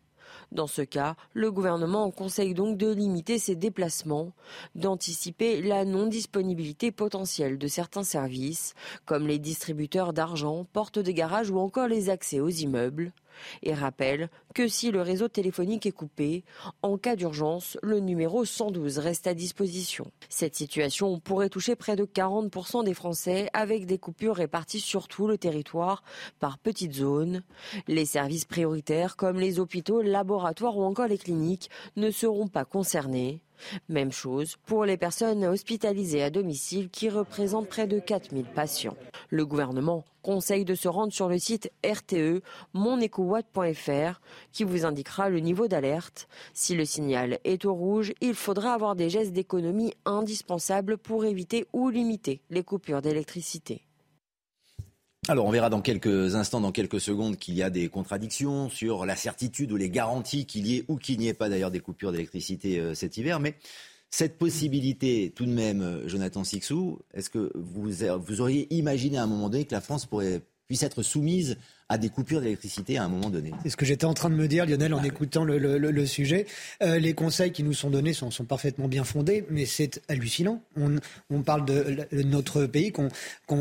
[0.52, 4.32] Dans ce cas, le gouvernement conseille donc de limiter ses déplacements,
[4.74, 8.74] d'anticiper la non-disponibilité potentielle de certains services,
[9.04, 13.12] comme les distributeurs d'argent, portes de garage ou encore les accès aux immeubles,
[13.62, 16.42] et rappelle que si le réseau téléphonique est coupé,
[16.82, 20.10] en cas d'urgence, le numéro 112 reste à disposition.
[20.28, 25.28] Cette situation pourrait toucher près de 40% des Français avec des coupures réparties sur tout
[25.28, 26.02] le territoire
[26.40, 27.42] par petites zones.
[27.86, 33.42] Les services prioritaires comme les hôpitaux, laboratoires ou encore les cliniques ne seront pas concernés.
[33.88, 38.96] Même chose pour les personnes hospitalisées à domicile qui représentent près de 4000 patients.
[39.28, 42.42] Le gouvernement conseille de se rendre sur le site RTE
[42.74, 44.20] monecowatt.fr
[44.52, 46.28] qui vous indiquera le niveau d'alerte.
[46.54, 51.66] Si le signal est au rouge, il faudra avoir des gestes d'économie indispensables pour éviter
[51.72, 53.82] ou limiter les coupures d'électricité.
[55.30, 59.06] Alors on verra dans quelques instants, dans quelques secondes, qu'il y a des contradictions sur
[59.06, 61.78] la certitude ou les garanties qu'il y ait ou qu'il n'y ait pas d'ailleurs des
[61.78, 63.38] coupures d'électricité euh, cet hiver.
[63.38, 63.54] Mais
[64.10, 69.22] cette possibilité, tout de même, euh, Jonathan Sixou, est-ce que vous, vous auriez imaginé à
[69.22, 71.58] un moment donné que la France pourrait, puisse être soumise
[71.90, 73.50] à des coupures d'électricité à un moment donné.
[73.64, 75.76] C'est ce que j'étais en train de me dire, Lionel, en ah écoutant le, le,
[75.76, 76.46] le, sujet.
[76.82, 80.62] Euh, les conseils qui nous sont donnés sont, sont parfaitement bien fondés, mais c'est hallucinant.
[80.76, 80.94] On,
[81.30, 83.54] on, parle de, notre pays qu'on qu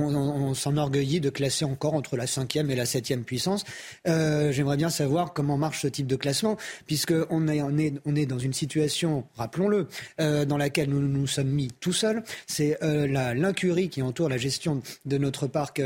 [0.53, 3.63] s'enorgueillit de classer encore entre la cinquième et la septième puissance.
[4.07, 6.55] Euh, J'aimerais bien savoir comment marche ce type de classement,
[6.85, 9.87] puisqu'on est, on est, on est dans une situation, rappelons-le,
[10.21, 12.23] euh, dans laquelle nous nous sommes mis tout seuls.
[12.45, 15.81] C'est l'incurie qui entoure la gestion de notre parc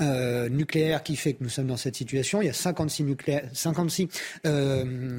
[0.00, 2.42] nucléaire qui fait que nous sommes dans cette situation.
[2.42, 4.08] Il y a 56 nucléaires, 56
[4.46, 5.16] euh,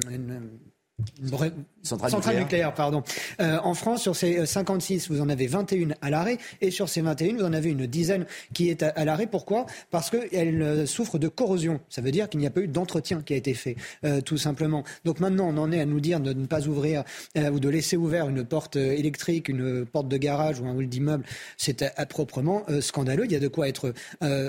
[1.86, 2.74] Centrale, nucléaire.
[2.74, 3.02] pardon.
[3.40, 7.00] Euh, en France, sur ces 56, vous en avez 21 à l'arrêt, et sur ces
[7.00, 9.26] 21, vous en avez une dizaine qui est à, l'arrêt.
[9.26, 9.66] Pourquoi?
[9.90, 11.80] Parce qu'elle euh, souffre de corrosion.
[11.88, 14.38] Ça veut dire qu'il n'y a pas eu d'entretien qui a été fait, euh, tout
[14.38, 14.84] simplement.
[15.04, 17.04] Donc maintenant, on en est à nous dire de ne pas ouvrir
[17.36, 21.24] ou de laisser ouvert une porte électrique, une porte de garage ou un hall d'immeuble.
[21.56, 23.24] C'est proprement scandaleux.
[23.24, 23.92] Il y a de quoi être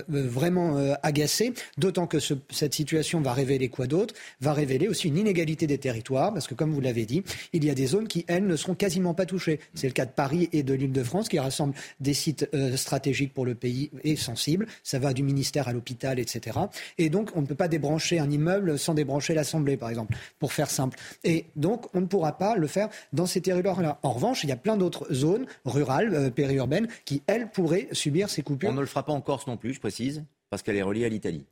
[0.07, 4.13] vraiment agacé, d'autant que cette situation va révéler quoi d'autre?
[4.41, 7.69] Va révéler aussi une inégalité des territoires, parce que comme vous l'avez dit, il y
[7.69, 9.59] a des zones qui, elles, ne seront quasiment pas touchées.
[9.73, 13.45] C'est le cas de Paris et de l'Île-de-France qui rassemblent des sites euh, stratégiques pour
[13.45, 14.67] le pays et sensibles.
[14.83, 16.57] Ça va du ministère à l'hôpital, etc.
[16.97, 20.53] Et donc, on ne peut pas débrancher un immeuble sans débrancher l'Assemblée, par exemple, pour
[20.53, 20.97] faire simple.
[21.23, 23.99] Et donc, on ne pourra pas le faire dans ces territoires-là.
[24.03, 28.29] En revanche, il y a plein d'autres zones rurales, euh, périurbaines, qui, elles, pourraient subir
[28.29, 28.69] ces coupures.
[28.69, 31.05] On ne le fera pas en Corse non plus, je précise, parce qu'elle est reliée
[31.05, 31.45] à l'Italie.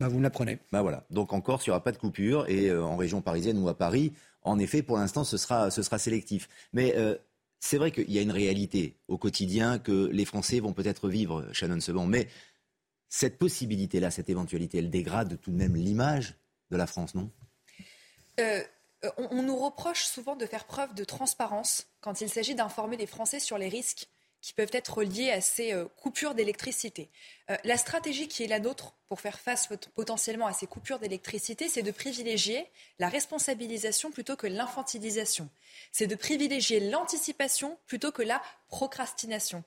[0.00, 0.58] Bah, vous me l'apprenez.
[0.72, 1.04] Bah voilà.
[1.10, 2.48] Donc en Corse, il n'y aura pas de coupure.
[2.48, 4.12] Et euh, en région parisienne ou à Paris,
[4.44, 6.48] en effet, pour l'instant, ce sera, sélectif.
[6.72, 7.16] Mais euh,
[7.60, 11.48] c'est vrai qu'il y a une réalité au quotidien que les Français vont peut-être vivre,
[11.52, 12.06] Shannon Seban.
[12.06, 12.28] Mais
[13.08, 16.34] cette possibilité-là, cette éventualité, elle dégrade tout de même l'image
[16.70, 17.30] de la France, non?
[18.40, 18.62] Euh,
[19.16, 23.40] on, nous reproche souvent de faire preuve de transparence quand il s'agit d'informer les Français
[23.40, 24.08] sur les risques
[24.44, 27.08] qui peuvent être liées à ces euh, coupures d'électricité.
[27.48, 31.70] Euh, la stratégie qui est la nôtre pour faire face potentiellement à ces coupures d'électricité,
[31.70, 32.66] c'est de privilégier
[32.98, 35.48] la responsabilisation plutôt que l'infantilisation.
[35.92, 39.64] C'est de privilégier l'anticipation plutôt que la procrastination.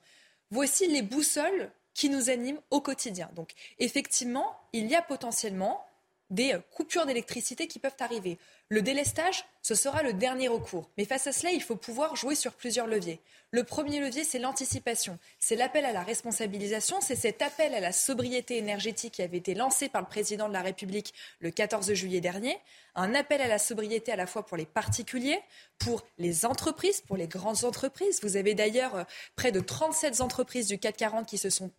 [0.52, 3.28] Voici les boussoles qui nous animent au quotidien.
[3.34, 5.84] Donc effectivement, il y a potentiellement
[6.30, 8.38] des euh, coupures d'électricité qui peuvent arriver.
[8.68, 10.90] Le délestage, ce sera le dernier recours.
[10.98, 13.20] Mais face à cela, il faut pouvoir jouer sur plusieurs leviers.
[13.50, 15.18] Le premier levier, c'est l'anticipation.
[15.38, 17.00] C'est l'appel à la responsabilisation.
[17.00, 20.52] C'est cet appel à la sobriété énergétique qui avait été lancé par le président de
[20.52, 22.58] la République le 14 juillet dernier.
[22.94, 25.40] Un appel à la sobriété à la fois pour les particuliers,
[25.78, 28.20] pour les entreprises, pour les grandes entreprises.
[28.22, 29.04] Vous avez d'ailleurs euh,
[29.34, 31.70] près de 37 entreprises du CAC 40 qui se sont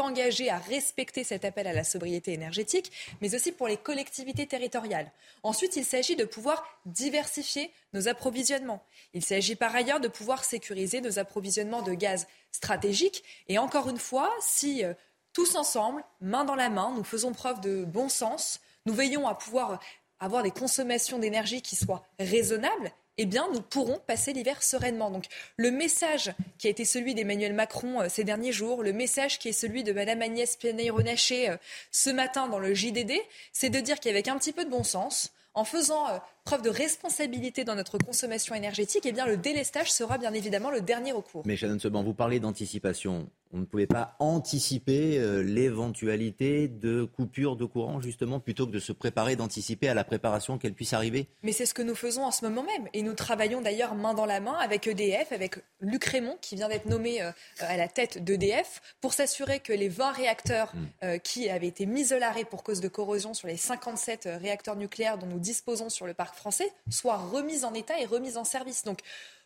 [0.00, 5.10] engagé à respecter cet appel à la sobriété énergétique, mais aussi pour les collectivités territoriales.
[5.42, 8.84] Ensuite, il s'agit de pouvoir diversifier nos approvisionnements.
[9.12, 13.24] Il s'agit par ailleurs de pouvoir sécuriser nos approvisionnements de gaz stratégiques.
[13.48, 14.94] Et encore une fois, si euh,
[15.32, 19.34] tous ensemble, main dans la main, nous faisons preuve de bon sens, nous veillons à
[19.34, 19.80] pouvoir
[20.20, 25.10] avoir des consommations d'énergie qui soient raisonnables eh bien, nous pourrons passer l'hiver sereinement.
[25.10, 29.38] Donc, le message qui a été celui d'Emmanuel Macron euh, ces derniers jours, le message
[29.38, 31.56] qui est celui de Mme Agnès Pannier-Runacher euh,
[31.92, 33.12] ce matin dans le JDD,
[33.52, 36.70] c'est de dire qu'avec un petit peu de bon sens, en faisant euh, preuve de
[36.70, 41.42] responsabilité dans notre consommation énergétique, eh bien, le délestage sera bien évidemment le dernier recours.
[41.46, 43.30] Mais Shannon Seban, vous parlez d'anticipation.
[43.54, 48.80] On ne pouvait pas anticiper euh, l'éventualité de coupure de courant, justement, plutôt que de
[48.80, 51.28] se préparer, d'anticiper à la préparation qu'elle puisse arriver?
[51.42, 52.88] Mais c'est ce que nous faisons en ce moment même.
[52.92, 56.68] Et nous travaillons d'ailleurs main dans la main avec EDF, avec Luc Raymond, qui vient
[56.68, 57.30] d'être nommé euh,
[57.60, 61.18] à la tête d'EDF, pour s'assurer que les 20 réacteurs hmm.
[61.22, 65.16] qui avaient été mis à l'arrêt pour cause de corrosion sur les 57 réacteurs nucléaires
[65.16, 68.84] dont nous disposons sur le parc français soient remises en état et remises en service.
[68.84, 69.00] Donc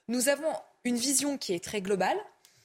[0.09, 0.53] nous avons
[0.85, 2.19] une vision qui est très globale.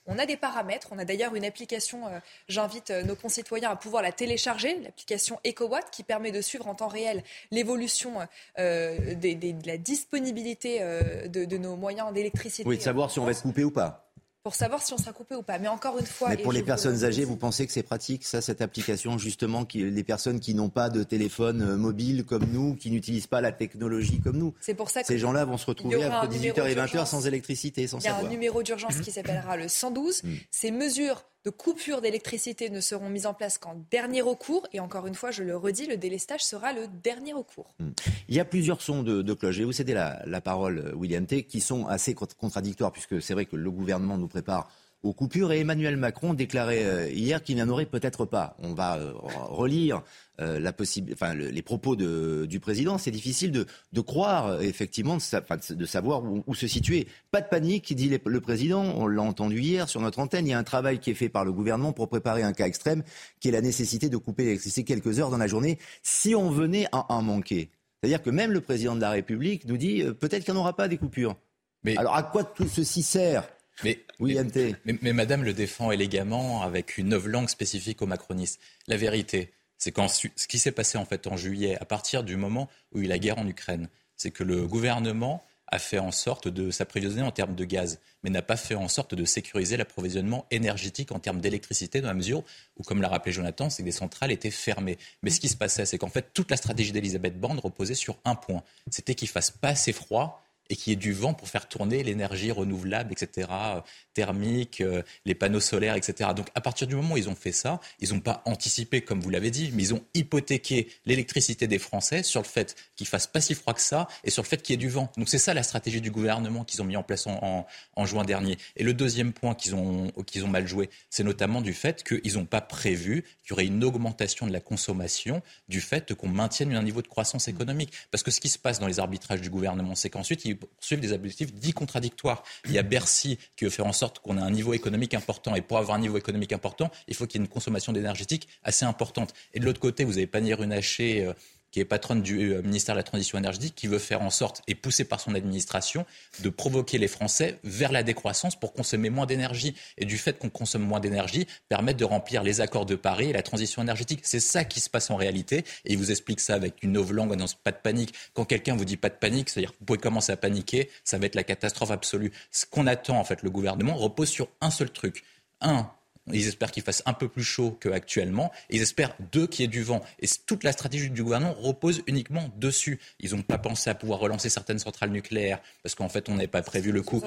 [0.06, 0.90] On a des paramètres.
[0.92, 2.08] On a d'ailleurs une application.
[2.08, 2.20] Euh,
[2.50, 6.76] j'invite euh, nos concitoyens à pouvoir la télécharger, l'application EcoWatt, qui permet de suivre en
[6.76, 8.16] temps réel l'évolution
[8.60, 12.68] euh, de la disponibilité de, de, nos moyens d'électricité.
[12.68, 14.03] Oui, de savoir si on va être coupé ou pas
[14.44, 15.58] pour savoir si on sera coupé ou pas.
[15.58, 16.30] Mais encore une fois.
[16.30, 19.90] Mais pour les personnes âgées, vous pensez que c'est pratique, ça, cette application, justement, qui,
[19.90, 23.54] les personnes qui n'ont pas de téléphone euh, mobile comme nous, qui n'utilisent pas la
[23.54, 24.54] technologie comme nous?
[24.60, 27.88] C'est pour ça que Ces gens-là vont se retrouver entre 18h et 20h sans électricité,
[27.88, 28.22] sans savoir.
[28.22, 30.24] Il y a un numéro d'urgence qui s'appellera le 112.
[30.24, 30.30] Mm.
[30.52, 34.68] Ces mesures de coupure d'électricité ne seront mises en place qu'en dernier recours.
[34.72, 37.74] Et encore une fois, je le redis, le délestage sera le dernier recours.
[37.80, 37.92] Hmm.
[38.30, 39.60] Il y a plusieurs sons de, de cloche.
[39.60, 43.46] Et vous cédez la, la parole, William T, qui sont assez contradictoires, puisque c'est vrai
[43.46, 44.70] que le gouvernement nous prépare
[45.04, 45.52] aux coupures.
[45.52, 48.56] Et Emmanuel Macron déclarait euh, hier qu'il n'y en aurait peut-être pas.
[48.60, 50.02] On va euh, relire
[50.42, 50.74] euh, la
[51.14, 52.98] enfin, les propos de, du président.
[52.98, 57.08] C'est difficile de, de, croire, effectivement, de, de savoir où, se situer.
[57.32, 58.84] Pas de panique, dit le président.
[58.96, 60.48] On l'a entendu hier sur notre antenne.
[60.48, 62.68] Il y a un travail qui est fait par le gouvernement pour préparer un cas
[62.68, 63.04] extrême,
[63.40, 66.88] qui est la nécessité de couper l'électricité quelques heures dans la journée, si on venait
[66.92, 67.70] à en manquer.
[68.02, 70.76] C'est-à-dire que même le président de la République nous dit peut-être qu'il n'y en aura
[70.76, 71.36] pas des coupures.
[71.84, 71.96] Mais...
[71.98, 73.48] Alors à quoi tout ceci sert
[73.84, 78.60] mais, mais, Madame le défend élégamment avec une langue spécifique aux macronistes.
[78.88, 79.52] La vérité,
[79.84, 79.94] c'est
[80.36, 83.08] ce qui s'est passé en fait en juillet, à partir du moment où il y
[83.08, 87.24] a la guerre en Ukraine, c'est que le gouvernement a fait en sorte de s'approvisionner
[87.24, 91.20] en termes de gaz, mais n'a pas fait en sorte de sécuriser l'approvisionnement énergétique en
[91.20, 92.44] termes d'électricité, dans la mesure
[92.78, 94.98] où, comme l'a rappelé Jonathan, c'est que des centrales étaient fermées.
[95.24, 98.18] Mais ce qui se passait, c'est qu'en fait, toute la stratégie d'Elisabeth Borne reposait sur
[98.24, 98.64] un point.
[98.90, 102.04] C'était qu'il fasse pas assez froid et qu'il y ait du vent pour faire tourner
[102.04, 103.82] l'énergie renouvelable, etc., euh,
[104.14, 106.32] thermique, euh, les panneaux solaires, etc.
[106.36, 109.20] Donc à partir du moment où ils ont fait ça, ils n'ont pas anticipé, comme
[109.20, 113.28] vous l'avez dit, mais ils ont hypothéqué l'électricité des Français sur le fait qu'il fasse
[113.28, 115.12] pas si froid que ça et sur le fait qu'il y ait du vent.
[115.18, 118.24] Donc c'est ça la stratégie du gouvernement qu'ils ont mis en place en, en, juin
[118.24, 118.58] dernier.
[118.76, 122.36] Et le deuxième point qu'ils ont, qu'ils ont mal joué, c'est notamment du fait qu'ils
[122.36, 126.74] n'ont pas prévu qu'il y aurait une augmentation de la consommation du fait qu'on maintienne
[126.76, 127.92] un niveau de croissance économique.
[128.12, 131.12] Parce que ce qui se passe dans les arbitrages du gouvernement, c'est qu'ensuite, poursuivre des
[131.12, 132.44] objectifs dits contradictoires.
[132.66, 135.56] Il y a Bercy qui veut faire en sorte qu'on ait un niveau économique important.
[135.56, 138.48] Et pour avoir un niveau économique important, il faut qu'il y ait une consommation d'énergétique
[138.64, 139.34] assez importante.
[139.54, 141.34] Et de l'autre côté, vous avez Pannier-Runacher euh,
[141.74, 144.62] qui est patronne du euh, ministère de la Transition énergétique, qui veut faire en sorte,
[144.68, 146.06] et poussé par son administration,
[146.42, 149.76] de provoquer les Français vers la décroissance pour consommer moins d'énergie.
[149.98, 153.34] Et du fait qu'on consomme moins d'énergie, permettre de remplir les accords de Paris et
[153.34, 154.20] la transition énergétique.
[154.24, 155.66] C'est ça qui se passe en réalité.
[155.86, 158.14] Et il vous explique ça avec une novlangue, annonce pas de panique.
[158.34, 161.26] Quand quelqu'un vous dit pas de panique, c'est-à-dire vous pouvez commencer à paniquer, ça va
[161.26, 162.32] être la catastrophe absolue.
[162.52, 165.24] Ce qu'on attend, en fait, le gouvernement repose sur un seul truc.
[165.60, 165.90] Un,
[166.32, 168.52] ils espèrent qu'il fasse un peu plus chaud qu'actuellement.
[168.70, 170.02] Ils espèrent, deux, qu'il y ait du vent.
[170.20, 173.00] Et toute la stratégie du gouvernement repose uniquement dessus.
[173.20, 176.48] Ils n'ont pas pensé à pouvoir relancer certaines centrales nucléaires parce qu'en fait, on n'avait
[176.48, 177.22] pas prévu le coup.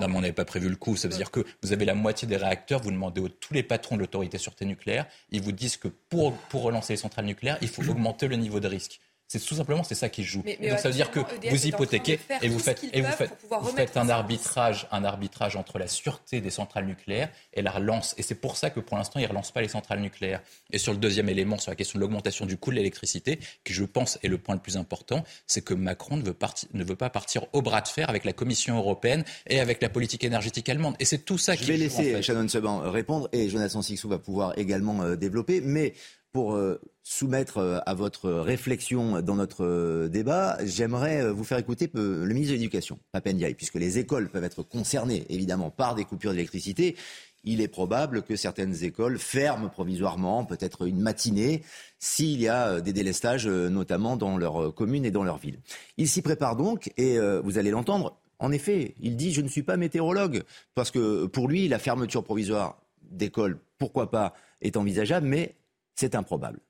[0.00, 0.96] Non, mais on n'avait pas prévu le coup.
[0.96, 2.82] Ça veut dire que vous avez la moitié des réacteurs.
[2.82, 5.06] Vous demandez à tous les patrons de l'autorité sûreté nucléaire.
[5.30, 8.60] Ils vous disent que pour, pour relancer les centrales nucléaires, il faut augmenter le niveau
[8.60, 9.00] de risque.
[9.28, 10.42] C'est tout simplement c'est ça qui joue.
[10.42, 13.96] donc ça veut dire que vous hypothéquez et vous faites et vous faites, vous faites
[13.96, 18.14] un arbitrage un arbitrage entre la sûreté des centrales nucléaires et la relance.
[18.18, 20.42] Et c'est pour ça que pour l'instant ils relancent pas les centrales nucléaires.
[20.70, 23.72] Et sur le deuxième élément sur la question de l'augmentation du coût de l'électricité qui
[23.72, 26.36] je pense est le point le plus important, c'est que Macron ne veut,
[26.72, 29.88] ne veut pas partir au bras de fer avec la Commission européenne et avec la
[29.88, 30.96] politique énergétique allemande.
[31.00, 34.18] Et c'est tout ça qui Je vais laisser Shannon Seban répondre et Jonathan Sixou va
[34.18, 35.60] pouvoir également euh, développer.
[35.60, 35.94] Mais
[36.34, 41.88] pour euh, soumettre euh, à votre réflexion dans notre euh, débat, j'aimerais vous faire écouter
[41.94, 46.32] le ministre de l'Éducation, Papendiaï, puisque les écoles peuvent être concernées évidemment par des coupures
[46.32, 46.96] d'électricité.
[47.44, 51.62] Il est probable que certaines écoles ferment provisoirement, peut-être une matinée,
[52.00, 55.60] s'il y a des délestages, notamment dans leur commune et dans leur ville.
[55.98, 59.62] Il s'y prépare donc, et vous allez l'entendre, en effet, il dit je ne suis
[59.62, 60.42] pas météorologue,
[60.74, 64.32] parce que pour lui, la fermeture provisoire d'écoles, pourquoi pas,
[64.62, 65.54] est envisageable, mais
[65.94, 66.60] c'est improbable.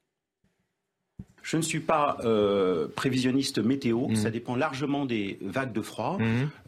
[1.45, 4.17] Je ne suis pas euh, prévisionniste météo, mmh.
[4.17, 6.17] ça dépend largement des vagues de froid.
[6.19, 6.25] Mmh.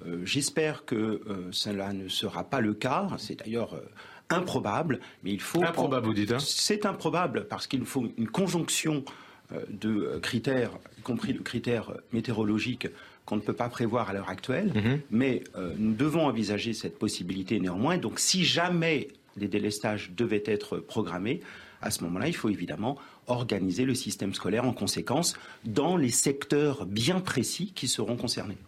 [0.07, 3.09] Euh, j'espère que euh, cela ne sera pas le cas.
[3.16, 3.80] C'est d'ailleurs
[4.28, 5.62] improbable, mais il faut.
[5.62, 9.02] Improbable, vous dites hein C'est improbable parce qu'il faut une conjonction
[9.70, 12.88] de critères, y compris le critère météorologique
[13.24, 14.72] qu'on ne peut pas prévoir à l'heure actuelle.
[14.74, 15.00] Mmh.
[15.11, 15.42] Mais
[15.78, 17.96] nous devons envisager cette possibilité néanmoins.
[17.96, 21.40] Donc, si jamais des délestages devaient être programmés,
[21.87, 26.87] à ce moment-là, il faut évidemment organiser le système scolaire en conséquence dans les secteurs
[26.87, 28.59] bien précis qui seront concernés.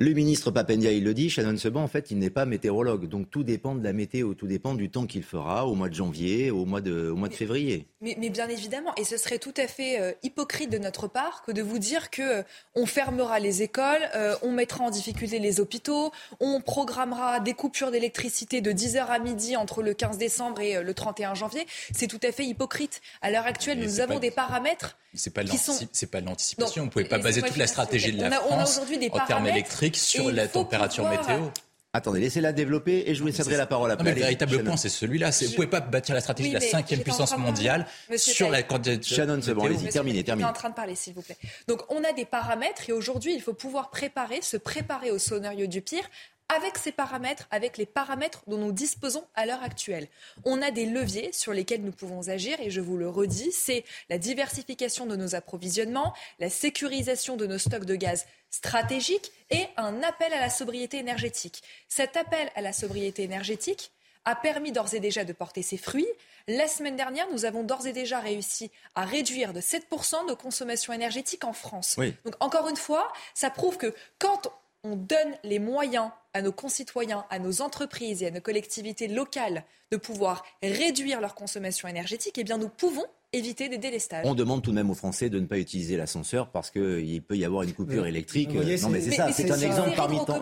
[0.00, 3.08] Le ministre Papendia, il le dit, Shannon Seban, en fait, il n'est pas météorologue.
[3.08, 5.94] Donc tout dépend de la météo, tout dépend du temps qu'il fera au mois de
[5.94, 7.88] janvier, au mois de, au mois de février.
[8.00, 11.50] Mais, bien évidemment, et ce serait tout à fait euh, hypocrite de notre part que
[11.50, 12.42] de vous dire que euh,
[12.76, 17.90] on fermera les écoles, euh, on mettra en difficulté les hôpitaux, on programmera des coupures
[17.90, 21.66] d'électricité de 10h à midi entre le 15 décembre et le 31 janvier.
[21.92, 23.00] C'est tout à fait hypocrite.
[23.20, 24.96] À l'heure actuelle, nous avons des paramètres.
[25.14, 26.82] C'est pas, pas l'anticipation.
[26.82, 28.78] Vous ne pouvez pas baser toute la stratégie de la France
[29.10, 31.48] en termes électriques sur la température météo.
[31.94, 34.14] Attendez, laissez-la développer et je vous céderai la parole après.
[34.14, 35.30] le véritable point, c'est celui-là.
[35.30, 37.86] Vous ne pouvez pas bâtir la stratégie de la cinquième puissance mondiale
[38.16, 39.16] sur la candidature.
[39.16, 40.48] Shannon, c'est bon, allez-y, terminez, terminez.
[40.48, 41.38] en train de parler, s'il vous plaît.
[41.66, 45.66] Donc, on a des paramètres et aujourd'hui, il faut pouvoir préparer, se préparer au scénario
[45.66, 46.04] du pire
[46.48, 50.08] avec ces paramètres, avec les paramètres dont nous disposons à l'heure actuelle.
[50.44, 53.84] On a des leviers sur lesquels nous pouvons agir et je vous le redis, c'est
[54.08, 60.02] la diversification de nos approvisionnements, la sécurisation de nos stocks de gaz stratégiques et un
[60.02, 61.62] appel à la sobriété énergétique.
[61.88, 63.92] Cet appel à la sobriété énergétique
[64.24, 66.08] a permis d'ores et déjà de porter ses fruits.
[66.48, 70.92] La semaine dernière, nous avons d'ores et déjà réussi à réduire de 7% nos consommations
[70.92, 71.96] énergétiques en France.
[72.24, 74.52] Donc encore une fois, ça prouve que quand
[74.84, 79.64] on donne les moyens à nos concitoyens, à nos entreprises et à nos collectivités locales
[79.90, 84.24] de pouvoir réduire leur consommation énergétique, eh bien nous pouvons éviter des délestages.
[84.24, 87.36] On demande tout de même aux Français de ne pas utiliser l'ascenseur parce qu'il peut
[87.36, 88.54] y avoir une coupure électrique.
[88.54, 90.40] non, mais c'est ça, c'est un exemple parmi tant.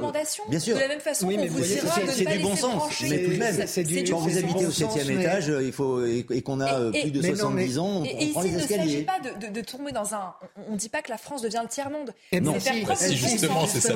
[0.49, 0.77] Bien sûr.
[0.77, 2.83] De la même façon, oui, mais c'est du bon sens.
[3.03, 6.91] Mais tout de même, quand vous habitez au septième étage, il faut et qu'on a
[6.91, 8.83] plus de 70 ans, on prend les escaliers.
[8.83, 10.35] Il ne s'agit pas de tomber dans un.
[10.69, 12.13] On ne dit pas que la France devient le tiers monde.
[12.41, 13.95] Non, justement, c'est ça.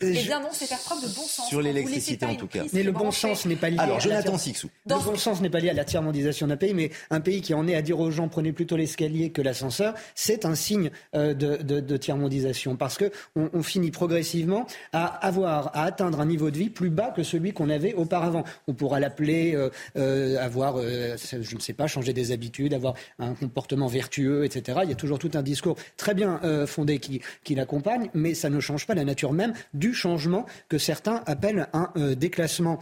[0.00, 1.48] Eh bien non, c'est faire preuve de bon sens.
[1.48, 2.64] Sur l'électricité en tout cas.
[2.72, 3.78] Mais le bon sens n'est pas lié.
[3.78, 4.68] Alors Jonathan Sixou.
[4.86, 7.54] Le bon sens n'est pas lié à la tiers-mondisation d'un pays, mais un pays qui
[7.54, 11.34] en est à dire aux gens prenez plutôt l'escalier que l'ascenseur, c'est un signe euh,
[11.34, 16.70] de, tiers-mondisation parce que on, finit progressivement à avoir, à atteindre un niveau de vie
[16.70, 18.44] plus bas que celui qu'on avait auparavant.
[18.66, 23.34] On pourra l'appeler euh, euh, avoir, je ne sais pas, changer des habitudes, avoir un
[23.34, 24.80] comportement vertueux, etc.
[24.82, 28.60] Il y a toujours tout un discours très bien fondé qui l'accompagne, mais ça ne
[28.60, 32.78] change pas la nature même du changement que certains appellent un déclassement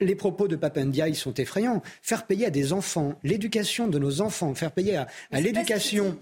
[0.00, 1.82] les propos de Papendia, ils sont effrayants.
[2.02, 6.16] Faire payer à des enfants, l'éducation de nos enfants, faire payer à, l'éducation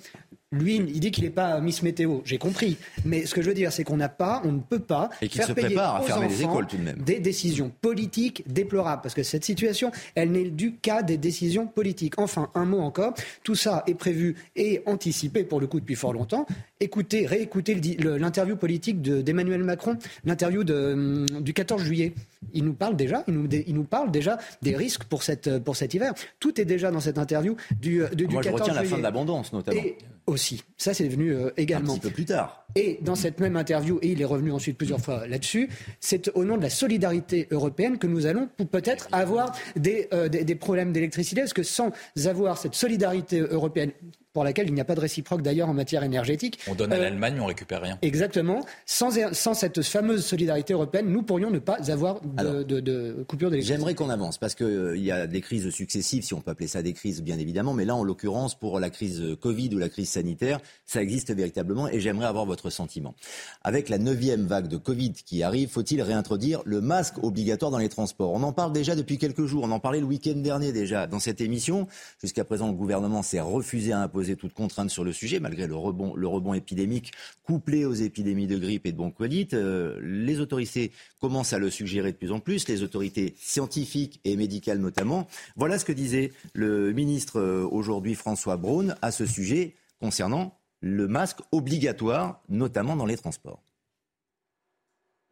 [0.55, 2.21] lui, il dit qu'il n'est pas Miss Météo.
[2.25, 2.77] J'ai compris.
[3.05, 5.29] Mais ce que je veux dire, c'est qu'on n'a pas, on ne peut pas et
[5.29, 7.03] faire se payer à fermer les écoles tout de même.
[7.03, 9.03] des décisions politiques déplorables.
[9.03, 12.19] Parce que cette situation, elle n'est du cas des décisions politiques.
[12.19, 13.15] Enfin, un mot encore.
[13.43, 16.47] Tout ça est prévu et anticipé pour le coup depuis fort longtemps.
[16.85, 22.13] Écoutez, réécoutez l'interview politique d'Emmanuel Macron, l'interview hum, du 14 juillet
[22.53, 25.77] il nous parle déjà, il nous, il nous parle déjà des risques pour, cette, pour
[25.77, 26.13] cet hiver.
[26.41, 29.53] Tout est déjà dans cette interview du, du, Moi, je retiens la fin de l'abondance,
[29.53, 29.81] notamment.
[29.81, 31.95] Et aussi, ça c'est venu euh, également.
[31.95, 32.67] Un petit peu plus tard.
[32.77, 35.69] Et dans cette même interview, et il est revenu ensuite plusieurs fois là-dessus,
[36.01, 40.45] c'est au nom de la solidarité européenne que nous allons peut-être avoir des, euh, des,
[40.45, 41.93] des problèmes d'électricité, parce que sans
[42.25, 43.93] avoir cette solidarité européenne
[44.35, 46.59] pour laquelle il n'y a pas de réciproque d'ailleurs en matière énergétique.
[46.69, 47.99] On donne à euh, l'Allemagne, on récupère rien.
[48.03, 48.67] Exactement.
[48.85, 53.49] Sans, sans cette fameuse solidarité européenne, nous pourrions ne pas avoir de, de, de coupure
[53.49, 53.79] d'électricité.
[53.79, 56.67] J'aimerais qu'on avance parce qu'il euh, y a des crises successives, si on peut appeler
[56.67, 57.75] ça des crises, bien évidemment.
[57.75, 61.89] Mais là, en l'occurrence, pour la crise Covid ou la crise sanitaire, ça existe véritablement
[61.89, 63.15] et j'aimerais avoir votre sentiment.
[63.63, 67.89] Avec la neuvième vague de Covid qui arrive, faut-il réintroduire le masque obligatoire dans les
[67.89, 68.33] transports?
[68.33, 69.63] On en parle déjà depuis quelques jours.
[69.63, 71.87] On en parlait le week-end dernier déjà dans cette émission.
[72.21, 75.77] Jusqu'à présent, le gouvernement s'est refusé à imposer toute contrainte sur le sujet, malgré le
[75.77, 77.13] rebond, le rebond épidémique
[77.45, 79.55] couplé aux épidémies de grippe et de bronchiolite.
[79.55, 84.37] Euh, les autorités commencent à le suggérer de plus en plus, les autorités scientifiques et
[84.37, 85.27] médicales notamment.
[85.57, 91.07] Voilà ce que disait le ministre euh, aujourd'hui, François Braun, à ce sujet concernant le
[91.09, 93.63] masque obligatoire, notamment dans les transports.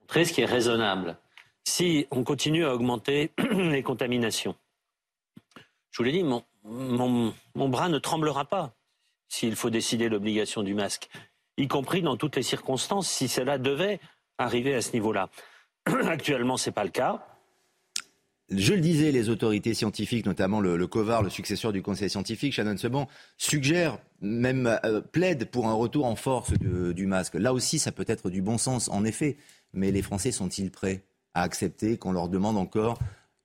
[0.09, 1.17] Ce qui est raisonnable.
[1.65, 4.55] Si on continue à augmenter les contaminations,
[5.91, 8.75] je vous l'ai dit, mon, mon, bras ne tremblera pas
[9.33, 11.09] s'il faut décider l'obligation du masque,
[11.57, 13.99] y compris dans toutes les circonstances, si cela devait
[14.37, 15.31] arriver à ce niveau-là.
[15.87, 17.27] Actuellement, ce n'est pas le cas.
[18.51, 22.77] Je le disais, les autorités scientifiques, notamment le, COVAR, le successeur du Conseil scientifique, Shannon
[22.77, 23.09] Seban,
[23.39, 27.35] suggère, même euh, plaide pour un retour en force du masque.
[27.35, 29.39] Là aussi, ça peut être du bon sens, en effet.
[29.73, 32.99] Mais les Français sont-ils prêts à accepter qu'on leur demande encore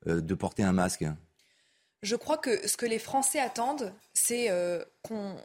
[0.08, 1.06] euh, de porter un masque?
[2.02, 5.38] Je crois que ce que les Français attendent, c'est euh, qu'on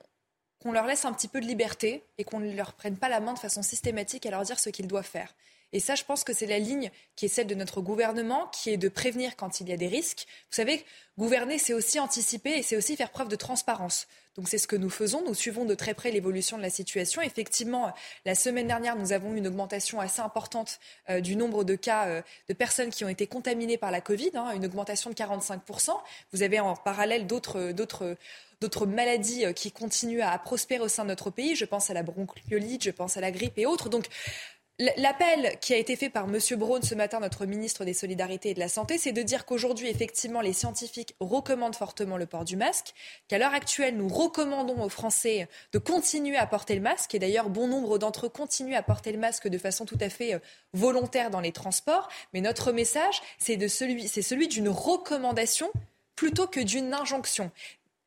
[0.63, 3.21] qu'on leur laisse un petit peu de liberté et qu'on ne leur prenne pas la
[3.21, 5.35] main de façon systématique à leur dire ce qu'ils doivent faire.
[5.73, 8.71] Et ça, je pense que c'est la ligne qui est celle de notre gouvernement, qui
[8.71, 10.27] est de prévenir quand il y a des risques.
[10.51, 10.85] Vous savez,
[11.19, 14.07] gouverner, c'est aussi anticiper et c'est aussi faire preuve de transparence.
[14.37, 15.23] Donc c'est ce que nous faisons.
[15.27, 17.21] Nous suivons de très près l'évolution de la situation.
[17.23, 17.93] Effectivement,
[18.25, 20.81] la semaine dernière, nous avons eu une augmentation assez importante
[21.11, 24.31] euh, du nombre de cas euh, de personnes qui ont été contaminées par la Covid,
[24.35, 25.91] hein, une augmentation de 45%.
[26.33, 28.17] Vous avez en parallèle d'autres, d'autres
[28.63, 31.57] d'autres maladies euh, qui continuent à prospérer au sein de notre pays.
[31.57, 33.89] Je pense à la bronchiolite, je pense à la grippe et autres.
[33.89, 34.07] Donc,
[34.79, 36.39] L'appel qui a été fait par M.
[36.57, 39.89] Braun ce matin, notre ministre des Solidarités et de la Santé, c'est de dire qu'aujourd'hui,
[39.89, 42.95] effectivement, les scientifiques recommandent fortement le port du masque,
[43.29, 47.51] qu'à l'heure actuelle, nous recommandons aux Français de continuer à porter le masque, et d'ailleurs,
[47.51, 50.39] bon nombre d'entre eux continuent à porter le masque de façon tout à fait euh,
[50.73, 52.09] volontaire dans les transports.
[52.33, 55.71] Mais notre message, c'est celui, celui d'une recommandation
[56.17, 57.51] plutôt que d'une injonction.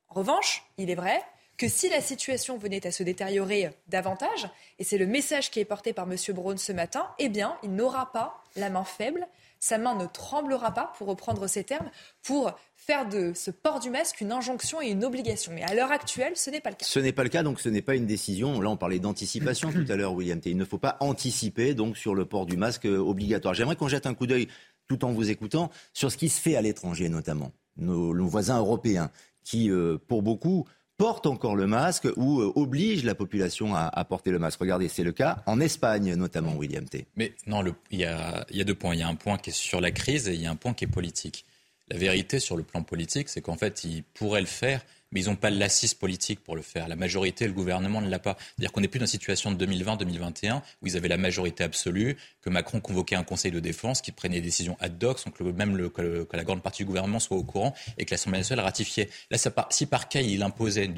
[0.09, 1.22] En revanche, il est vrai
[1.57, 4.47] que si la situation venait à se détériorer davantage,
[4.79, 6.17] et c'est le message qui est porté par M.
[6.33, 9.27] Braun ce matin, eh bien, il n'aura pas la main faible,
[9.59, 11.89] sa main ne tremblera pas, pour reprendre ces termes,
[12.21, 15.51] pour faire de ce port du masque une injonction et une obligation.
[15.53, 16.85] Mais à l'heure actuelle, ce n'est pas le cas.
[16.85, 18.61] Ce n'est pas le cas, donc ce n'est pas une décision.
[18.61, 20.51] Là, on parlait d'anticipation tout à l'heure, William T.
[20.51, 23.53] Il ne faut pas anticiper donc sur le port du masque obligatoire.
[23.53, 24.47] J'aimerais qu'on jette un coup d'œil,
[24.87, 29.09] tout en vous écoutant, sur ce qui se fait à l'étranger notamment, nos, voisins européens,
[29.43, 30.67] qui, euh, pour beaucoup,
[30.97, 34.59] porte encore le masque ou euh, oblige la population à, porter le masque.
[34.59, 37.05] Regardez, c'est le cas en Espagne notamment, William T.
[37.15, 38.93] Mais non, il y y a deux points.
[38.93, 40.55] Il y a un point qui est sur la crise et il y a un
[40.55, 41.45] point qui est politique.
[41.89, 44.81] La vérité sur le plan politique, c'est qu'en fait, ils pourraient le faire,
[45.16, 46.89] mais ils n'ont pas l'assise politique pour le faire.
[46.89, 48.36] La majorité, le gouvernement ne l'a pas.
[48.38, 52.18] C'est-à-dire qu'on n'est plus dans une situation de 2020-2021 où ils avaient la majorité absolue,
[52.41, 55.41] que Macron convoquait un conseil de défense qui prenait des décisions ad hoc sans que
[55.43, 59.09] même que, la grande partie du gouvernement soit au courant et que l'Assemblée nationale ratifiait.
[59.32, 59.38] Là,
[59.70, 60.91] si par cas il imposait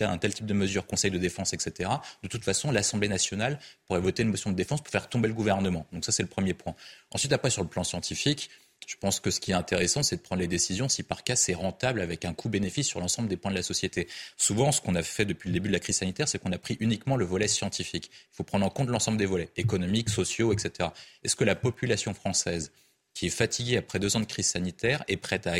[0.00, 1.88] un tel type de mesure, Conseil de défense, etc.,
[2.22, 5.34] de toute façon, l'Assemblée nationale pourrait voter une motion de défense pour faire tomber le
[5.34, 5.86] gouvernement.
[5.92, 6.74] Donc ça, c'est le premier point.
[7.12, 8.50] Ensuite, après, sur le plan scientifique,
[8.86, 11.36] je pense que ce qui est intéressant, c'est de prendre les décisions si par cas
[11.36, 14.08] c'est rentable avec un coût-bénéfice sur l'ensemble des points de la société.
[14.36, 16.58] Souvent, ce qu'on a fait depuis le début de la crise sanitaire, c'est qu'on a
[16.58, 18.10] pris uniquement le volet scientifique.
[18.32, 20.90] Il faut prendre en compte l'ensemble des volets, économiques, sociaux, etc.
[21.22, 22.72] Est-ce que la population française,
[23.14, 25.54] qui est fatiguée après deux ans de crise sanitaire, est prête à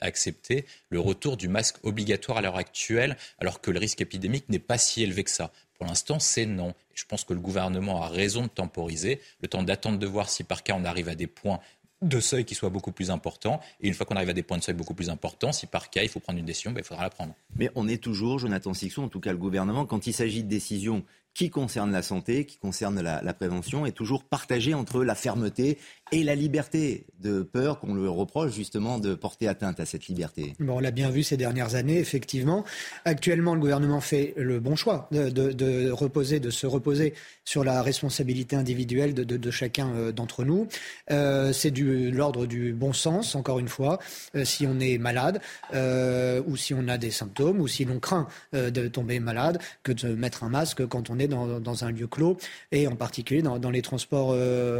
[0.00, 4.58] accepter le retour du masque obligatoire à l'heure actuelle, alors que le risque épidémique n'est
[4.58, 5.52] pas si élevé que ça?
[5.74, 6.74] Pour l'instant, c'est non.
[6.94, 10.44] Je pense que le gouvernement a raison de temporiser, le temps d'attendre de voir si
[10.44, 11.58] par cas on arrive à des points
[12.02, 13.60] de seuil qui soit beaucoup plus important.
[13.80, 15.90] Et une fois qu'on arrive à des points de seuil beaucoup plus importants, si par
[15.90, 17.34] cas il faut prendre une décision, ben, il faudra la prendre.
[17.56, 20.48] Mais on est toujours, Jonathan Sixon, en tout cas le gouvernement, quand il s'agit de
[20.48, 25.14] décisions qui concernent la santé, qui concernent la, la prévention, est toujours partagé entre la
[25.14, 25.78] fermeté
[26.12, 30.54] et la liberté, de peur qu'on le reproche justement de porter atteinte à cette liberté.
[30.58, 32.64] Bon, on l'a bien vu ces dernières années, effectivement.
[33.04, 38.56] Actuellement, le gouvernement fait le bon choix de, reposer, de se reposer sur la responsabilité
[38.56, 40.68] individuelle de, chacun euh, d'entre nous.
[41.10, 43.98] Euh, c'est de l'ordre du bon sens, encore une fois.
[44.34, 45.40] Euh, si on est malade
[46.46, 50.14] ou si on a des symptômes ou si l'on craint de tomber malade, que de
[50.14, 52.36] mettre un masque quand on est dans, un lieu clos
[52.72, 54.36] et en particulier dans, les transports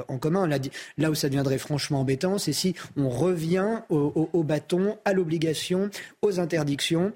[0.09, 0.47] en commun.
[0.47, 0.59] Là,
[0.99, 5.90] là ça deviendrait franchement embêtant, c'est si on revient au, bâton, à l'obligation,
[6.22, 7.12] aux interdictions.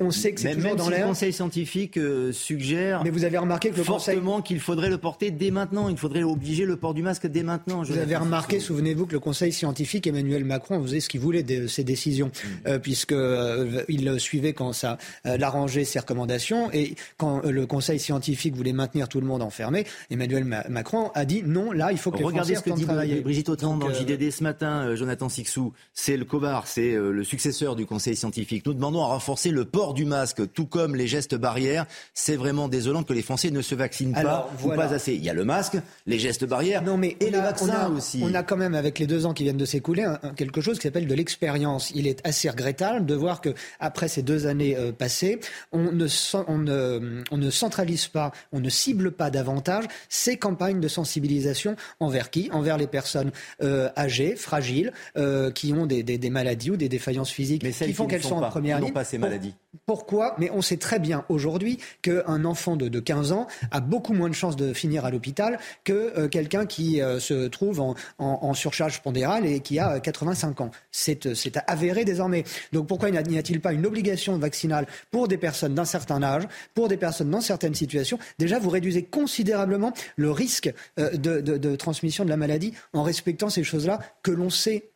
[0.00, 1.00] On sait que c'est toujours dans l'air.
[1.00, 3.02] Le Conseil scientifique euh, suggère.
[3.04, 5.88] Mais vous avez remarqué que le fortement qu'il faudrait le porter dès maintenant.
[5.88, 7.82] Il faudrait obliger le port du masque dès maintenant.
[7.82, 11.66] vous avez remarqué, souvenez-vous, que le Conseil scientifique, Emmanuel Macron, faisait ce qu'il voulait de
[11.66, 12.48] ses décisions, mm.
[12.68, 18.54] euh, puisque euh, il suivait quand ça l'arrangeait ses recommandations et quand le Conseil scientifique
[18.54, 22.22] voulait maintenir tout le monde enfermé, Emmanuel Macron a dit non, là, il faut que
[22.22, 24.96] Regardez les Français ce que dit Brigitte Autant dans le euh, JDD ce matin, euh,
[24.96, 28.66] Jonathan Sixou, c'est le COVAR, c'est euh, le successeur du Conseil scientifique.
[28.66, 31.86] Nous demandons à renforcer le port du masque, tout comme les gestes barrières.
[32.12, 35.14] C'est vraiment désolant que les Français ne se vaccinent pas ou pas assez.
[35.14, 38.20] Il y a le masque, les gestes barrières non, mais et les vaccins aussi.
[38.22, 40.82] On a quand même, avec les deux ans qui viennent de s'écouler, quelque chose qui
[40.82, 41.90] s'appelle de l'expérience.
[41.94, 45.40] Il est assez regrettable de voir que après ces deux années passées,
[45.72, 46.06] on ne,
[46.46, 51.76] on, ne, on ne centralise pas, on ne cible pas davantage ces campagnes de sensibilisation
[52.00, 52.50] envers qui?
[52.52, 53.32] Envers les personnes
[53.62, 57.92] euh, âgées, fragiles, euh, qui ont des, des, maladies ou des défaillances physiques Mais qui
[57.92, 58.92] font qu'elles sont, en première ligne.
[58.92, 59.54] pas ces maladies.
[59.86, 64.12] Pourquoi Mais on sait très bien aujourd'hui qu'un enfant de, de, 15 ans a beaucoup
[64.12, 68.38] moins de chances de finir à l'hôpital que euh, quelqu'un qui se trouve en, en,
[68.42, 70.70] en, surcharge pondérale et qui a 85 ans.
[70.90, 71.26] C'est
[71.66, 72.44] avéré désormais.
[72.72, 76.88] Donc pourquoi n'y a-t-il pas une obligation vaccinale pour des personnes d'un certain âge, pour
[76.88, 78.18] des personnes dans certaines situations?
[78.38, 83.50] Déjà, vous réduisez considérablement le risque de, de, de transmission de la maladie en respectant
[83.50, 84.90] ces choses-là que l'on sait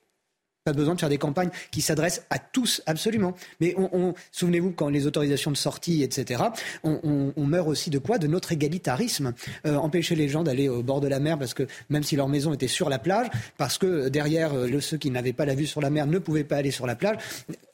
[0.64, 3.34] pas besoin de faire des campagnes qui s'adressent à tous, absolument.
[3.60, 6.44] Mais on, souvenez-vous, quand les autorisations de sortie, etc.,
[6.84, 8.18] on, meurt aussi de quoi?
[8.18, 9.34] De notre égalitarisme.
[9.66, 12.28] Euh, empêcher les gens d'aller au bord de la mer, parce que même si leur
[12.28, 13.26] maison était sur la plage,
[13.58, 16.44] parce que derrière, euh, ceux qui n'avaient pas la vue sur la mer ne pouvaient
[16.44, 17.16] pas aller sur la plage.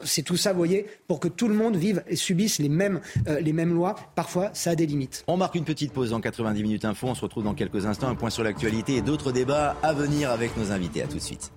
[0.03, 3.01] C'est tout ça, vous voyez, pour que tout le monde vive et subisse les mêmes,
[3.29, 3.97] euh, les mêmes lois.
[4.15, 5.25] Parfois, ça a des limites.
[5.27, 7.09] On marque une petite pause en 90 minutes info.
[7.09, 8.09] On se retrouve dans quelques instants.
[8.09, 11.03] Un point sur l'actualité et d'autres débats à venir avec nos invités.
[11.03, 11.53] À tout de suite.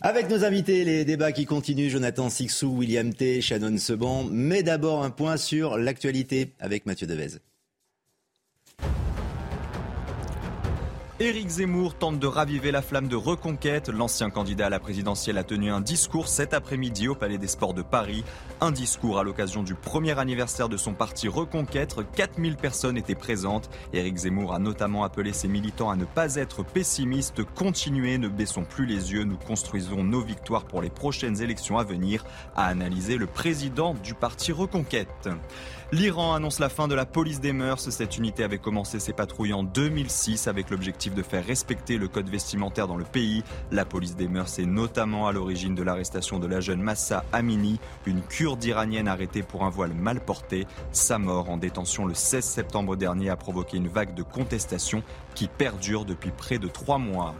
[0.00, 4.28] Avec nos invités, les débats qui continuent, Jonathan Sixou, William T, Shannon Seban.
[4.30, 7.38] Mais d'abord un point sur l'actualité avec Mathieu Devez.
[11.20, 13.88] Éric Zemmour tente de raviver la flamme de reconquête.
[13.88, 17.74] L'ancien candidat à la présidentielle a tenu un discours cet après-midi au Palais des Sports
[17.74, 18.22] de Paris.
[18.60, 21.96] Un discours à l'occasion du premier anniversaire de son parti Reconquête.
[22.14, 23.68] 4000 personnes étaient présentes.
[23.92, 27.42] Éric Zemmour a notamment appelé ses militants à ne pas être pessimistes.
[27.42, 29.24] Continuez, ne baissons plus les yeux.
[29.24, 34.14] Nous construisons nos victoires pour les prochaines élections à venir, a analysé le président du
[34.14, 35.28] parti Reconquête.
[35.90, 37.88] L'Iran annonce la fin de la police des mœurs.
[37.88, 42.28] Cette unité avait commencé ses patrouilles en 2006 avec l'objectif de faire respecter le code
[42.28, 43.42] vestimentaire dans le pays.
[43.70, 47.80] La police des mœurs est notamment à l'origine de l'arrestation de la jeune Massa Amini,
[48.04, 50.66] une kurde iranienne arrêtée pour un voile mal porté.
[50.92, 55.02] Sa mort en détention le 16 septembre dernier a provoqué une vague de contestation
[55.34, 57.34] qui perdure depuis près de trois mois.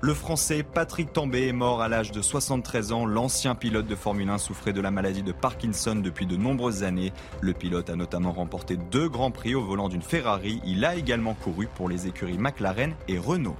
[0.00, 3.04] Le Français Patrick Tambay est mort à l'âge de 73 ans.
[3.04, 7.12] L'ancien pilote de Formule 1 souffrait de la maladie de Parkinson depuis de nombreuses années.
[7.40, 10.60] Le pilote a notamment remporté deux grands prix au volant d'une Ferrari.
[10.64, 13.56] Il a également couru pour les écuries McLaren et Renault.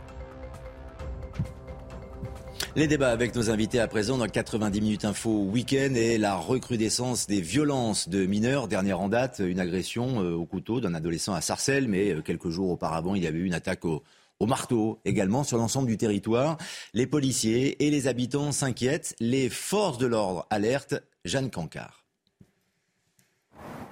[2.77, 7.27] Les débats avec nos invités à présent dans 90 minutes info week-end et la recrudescence
[7.27, 8.69] des violences de mineurs.
[8.69, 12.51] Dernière en date, une agression euh, au couteau d'un adolescent à Sarcelles, mais euh, quelques
[12.51, 14.05] jours auparavant, il y avait eu une attaque au,
[14.41, 16.57] au marteau également sur l'ensemble du territoire.
[16.95, 19.15] Les policiers et les habitants s'inquiètent.
[19.21, 21.03] Les forces de l'ordre alertent.
[21.25, 22.05] Jeanne Cancard.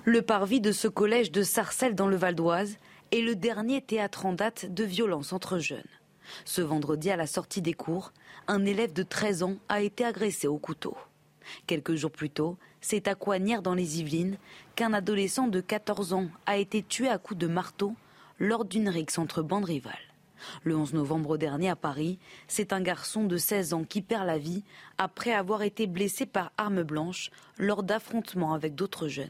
[0.05, 2.77] Le parvis de ce collège de Sarcelles dans le Val d'Oise
[3.13, 5.83] est le dernier théâtre en date de violence entre jeunes.
[6.45, 8.13] Ce vendredi, à la sortie des cours,
[8.47, 10.97] un élève de 13 ans a été agressé au couteau.
[11.67, 14.39] Quelques jours plus tôt, c'est à Coignères dans les Yvelines
[14.77, 17.95] qu'un adolescent de 14 ans a été tué à coups de marteau
[18.39, 20.06] lors d'une rixe entre bandes rivales.
[20.65, 22.19] Le 11 novembre dernier à Paris,
[22.49, 24.65] c'est un garçon de 16 ans qui perd la vie
[24.99, 29.29] après avoir été blessé par arme blanche lors d'affrontements avec d'autres jeunes.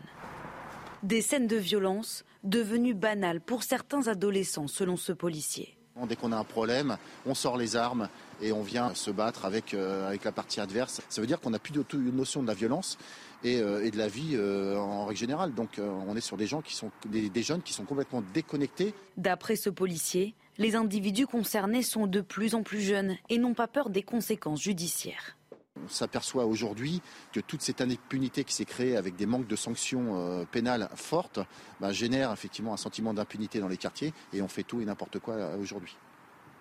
[1.03, 5.77] Des scènes de violence devenues banales pour certains adolescents selon ce policier.
[6.09, 8.09] Dès qu'on a un problème, on sort les armes
[8.43, 11.01] et on vient se battre avec, euh, avec la partie adverse.
[11.09, 12.99] Ça veut dire qu'on n'a plus de notion de la violence
[13.43, 15.55] et, euh, de la vie euh, en règle générale.
[15.55, 18.95] Donc on est sur des gens qui sont des jeunes qui sont complètement déconnectés.
[19.17, 23.69] D'après ce policier, les individus concernés sont de plus en plus jeunes et n'ont pas
[23.69, 25.37] peur des conséquences judiciaires.
[25.85, 27.03] On s'aperçoit aujourd'hui
[27.33, 31.41] que toute cette impunité qui s'est créée avec des manques de sanctions euh, pénales fortes
[31.81, 35.19] bah, génère effectivement un sentiment d'impunité dans les quartiers et on fait tout et n'importe
[35.19, 35.97] quoi euh, aujourd'hui.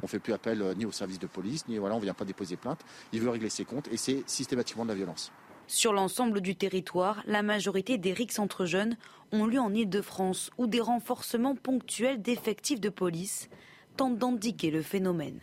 [0.02, 2.04] On ne fait plus appel euh, ni au service de police, ni voilà, on ne
[2.04, 2.82] vient pas déposer plainte.
[3.14, 5.32] Il veut régler ses comptes et c'est systématiquement de la violence.
[5.68, 8.98] Sur l'ensemble du territoire, la majorité des rixes entre jeunes
[9.32, 13.50] ont lieu en Ile-de-France où des renforcements ponctuels d'effectifs de police
[13.96, 15.40] tente d'endiguer le phénomène.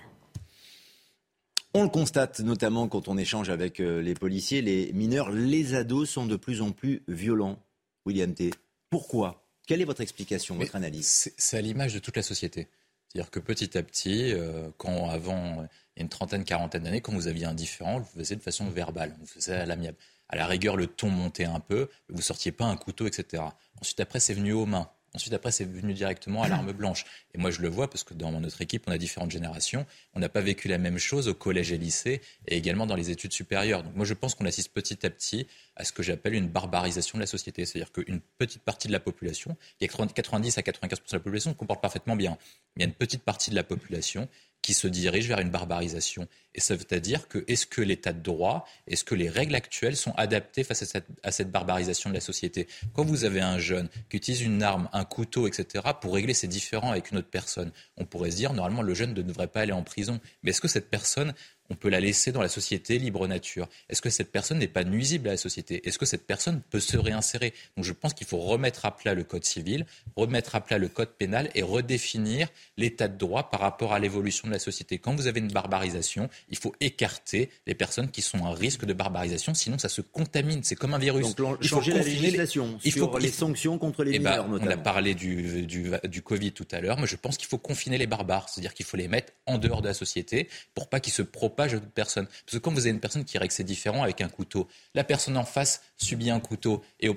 [1.75, 6.11] On le constate notamment quand on échange avec euh, les policiers, les mineurs, les ados
[6.11, 7.59] sont de plus en plus violents.
[8.05, 8.51] William T.
[8.91, 9.47] Pourquoi?
[9.67, 11.33] Quelle est votre explication, votre analyse?
[11.37, 12.69] C'est à l'image de toute la société.
[13.09, 17.47] C'est-à-dire que petit à petit, euh, quand avant une trentaine, quarantaine d'années, quand vous aviez
[17.47, 19.97] un différent, vous le faisiez de façon verbale, vous le faisiez à l'amiable.
[20.29, 23.43] À la rigueur, le ton montait un peu, vous sortiez pas un couteau, etc.
[23.81, 24.91] Ensuite, après, c'est venu aux mains.
[25.15, 27.05] Ensuite, après, c'est venu directement à l'arme blanche.
[27.35, 29.85] Et moi, je le vois parce que dans notre équipe, on a différentes générations.
[30.15, 33.11] On n'a pas vécu la même chose au collège et lycée et également dans les
[33.11, 33.83] études supérieures.
[33.83, 35.47] Donc, moi, je pense qu'on assiste petit à petit
[35.77, 37.67] à ce que j'appelle une barbarisation de la société.
[37.67, 41.21] C'est-à-dire qu'une petite partie de la population, il y a 90 à 95% de la
[41.21, 42.39] population comporte parfaitement bien.
[42.77, 44.29] Mais il y a une petite partie de la population
[44.63, 46.29] qui se dirige vers une barbarisation.
[46.55, 49.97] Et ça veut dire que est-ce que l'état de droit, est-ce que les règles actuelles
[49.97, 52.69] sont adaptées face à cette, à cette, barbarisation de la société?
[52.93, 56.49] Quand vous avez un jeune qui utilise une arme, un couteau, etc., pour régler ses
[56.49, 59.63] différends avec une autre personne, on pourrait se dire, normalement, le jeune ne devrait pas
[59.63, 60.21] aller en prison.
[60.43, 61.35] Mais est-ce que cette personne
[61.73, 64.85] on peut la laisser dans la société libre nature Est-ce que cette personne n'est pas
[64.85, 65.87] nuisible à la société?
[65.89, 67.55] Est-ce que cette personne peut se réinsérer?
[67.77, 70.89] Donc je pense qu'il faut remettre à plat le code civil, remettre à plat le
[70.89, 74.99] code pénal et redéfinir l'état de droit par rapport à l'évolution de la société.
[74.99, 78.93] Quand vous avez une barbarisation, il faut écarter les personnes qui sont à risque de
[78.93, 80.63] barbarisation, sinon ça se contamine.
[80.63, 81.35] C'est comme un virus.
[81.35, 84.61] Donc, il faut changer la législation il faut, les sanctions contre les eh ben, mineurs,
[84.63, 87.59] On a parlé du, du, du Covid tout à l'heure, mais je pense qu'il faut
[87.59, 91.01] confiner les barbares, c'est-à-dire qu'il faut les mettre en dehors de la société pour pas
[91.01, 92.27] qu'ils se propagent à d'autres personnes.
[92.27, 95.05] Parce que quand vous avez une personne qui règle ses différents avec un couteau, la
[95.05, 97.11] personne en face subit un couteau, et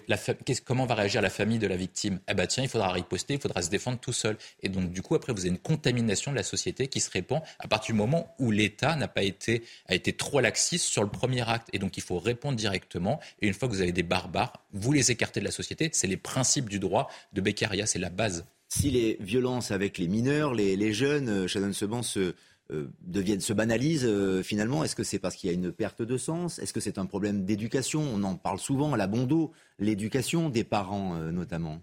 [0.64, 2.20] comment va réagir la famille de la victime?
[2.30, 4.38] Eh ben tiens, il faudra riposter, il faudra se défendre tout seul.
[4.62, 7.41] Et donc du coup, après, vous avez une contamination de la société qui se répand
[7.60, 11.10] à partir du moment où l'État n'a pas été, a été trop laxiste sur le
[11.10, 11.70] premier acte.
[11.74, 13.20] Et donc il faut répondre directement.
[13.41, 15.89] Et une fois que vous avez des barbares, vous les écartez de la société.
[15.93, 18.46] C'est les principes du droit de Beccaria, c'est la base.
[18.68, 22.34] Si les violences avec les mineurs, les, jeunes, euh, Shannon Seban, se,
[22.72, 26.01] euh, deviennent, se banalisent euh, finalement Est-ce que c'est parce qu'il y a une perte
[26.01, 26.57] de sens?
[26.57, 28.01] Est-ce que c'est un problème d'éducation?
[28.01, 31.80] On en parle souvent à la bon dos, l'éducation des parents notamment.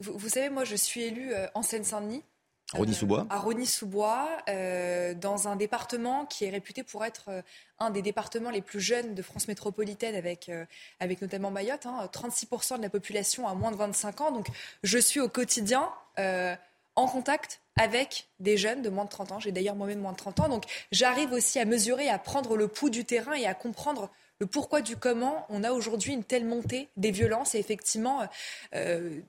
[0.00, 2.22] Vous, savez, moi je suis élue en Seine-Saint-Denis.
[2.72, 4.28] Rony-sous-Bois À Rony-sous-Bois,
[5.20, 7.30] dans un département qui est réputé pour être
[7.78, 10.50] un des départements les plus jeunes de France métropolitaine, avec,
[11.00, 11.84] avec notamment Mayotte.
[11.84, 12.78] 36% hein.
[12.78, 14.32] de la population a moins de 25 ans.
[14.32, 14.46] Donc
[14.82, 19.40] je suis au quotidien en contact avec des jeunes de moins de 30 ans.
[19.40, 20.48] J'ai d'ailleurs moi-même moins de 30 ans.
[20.48, 24.10] Donc j'arrive aussi à mesurer, à prendre le pouls du terrain et à comprendre
[24.40, 28.26] le pourquoi du comment on a aujourd'hui une telle montée des violences et effectivement
[28.74, 29.20] euh,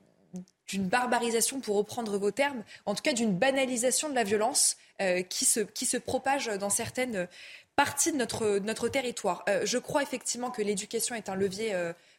[0.68, 5.22] d'une barbarisation, pour reprendre vos termes, en tout cas d'une banalisation de la violence euh,
[5.22, 7.28] qui, se, qui se propage dans certaines
[7.76, 9.44] parties de notre, notre territoire.
[9.48, 11.74] Euh, je crois effectivement que l'éducation est un levier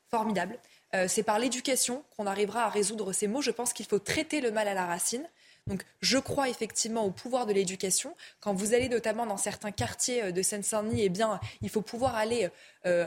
[0.10, 0.58] formidable.
[1.08, 3.42] c'est par l'éducation qu'on arrivera à résoudre ces maux.
[3.42, 5.28] Je pense qu'il faut traiter le mal à la racine.
[5.68, 8.16] Donc je crois effectivement au pouvoir de l'éducation.
[8.40, 12.16] Quand vous allez notamment dans certains quartiers euh, de Seine-Saint-Denis, eh bien, il faut pouvoir
[12.16, 12.50] aller
[12.86, 13.06] euh,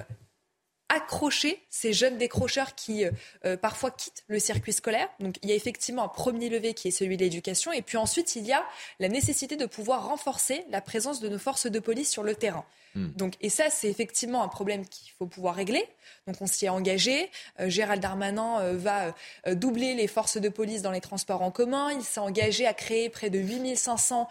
[0.90, 3.06] accrocher ces jeunes décrocheurs qui
[3.44, 5.08] euh, parfois quittent le circuit scolaire.
[5.20, 7.72] Donc il y a effectivement un premier levier qui est celui de l'éducation.
[7.72, 8.66] Et puis ensuite, il y a
[8.98, 12.64] la nécessité de pouvoir renforcer la présence de nos forces de police sur le terrain.
[12.94, 13.08] Hmm.
[13.16, 15.86] Donc, et ça, c'est effectivement un problème qu'il faut pouvoir régler.
[16.26, 17.30] Donc on s'y est engagé.
[17.60, 19.14] Euh, Gérald Darmanin euh, va
[19.46, 21.90] euh, doubler les forces de police dans les transports en commun.
[21.92, 24.28] Il s'est engagé à créer près de 8500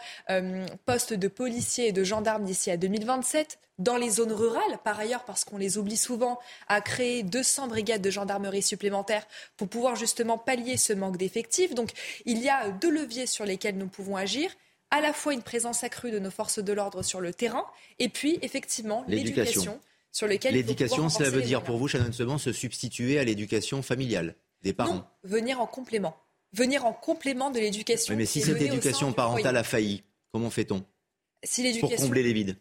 [0.84, 5.24] postes de policiers et de gendarmes d'ici à 2027 dans les zones rurales, par ailleurs,
[5.24, 9.26] parce qu'on les oublie souvent, à créer 200 brigades de gendarmerie supplémentaires
[9.56, 11.74] pour pouvoir justement pallier ce manque d'effectifs.
[11.74, 11.90] Donc
[12.26, 14.50] il y a deux leviers sur lesquels nous pouvons agir
[14.90, 17.64] à la fois une présence accrue de nos forces de l'ordre sur le terrain
[17.98, 19.80] et puis effectivement l'éducation
[20.12, 24.34] sur lequel L'éducation, cela veut dire pour vous, Shannon Seban, se substituer à l'éducation familiale
[24.62, 24.94] des parents?
[24.94, 26.16] Non, venir en complément.
[26.52, 28.16] Venir en complément de l'éducation.
[28.16, 30.02] mais si cette éducation parentale a failli,
[30.32, 30.84] comment fait-on?
[31.44, 32.56] Si Pour combler les vides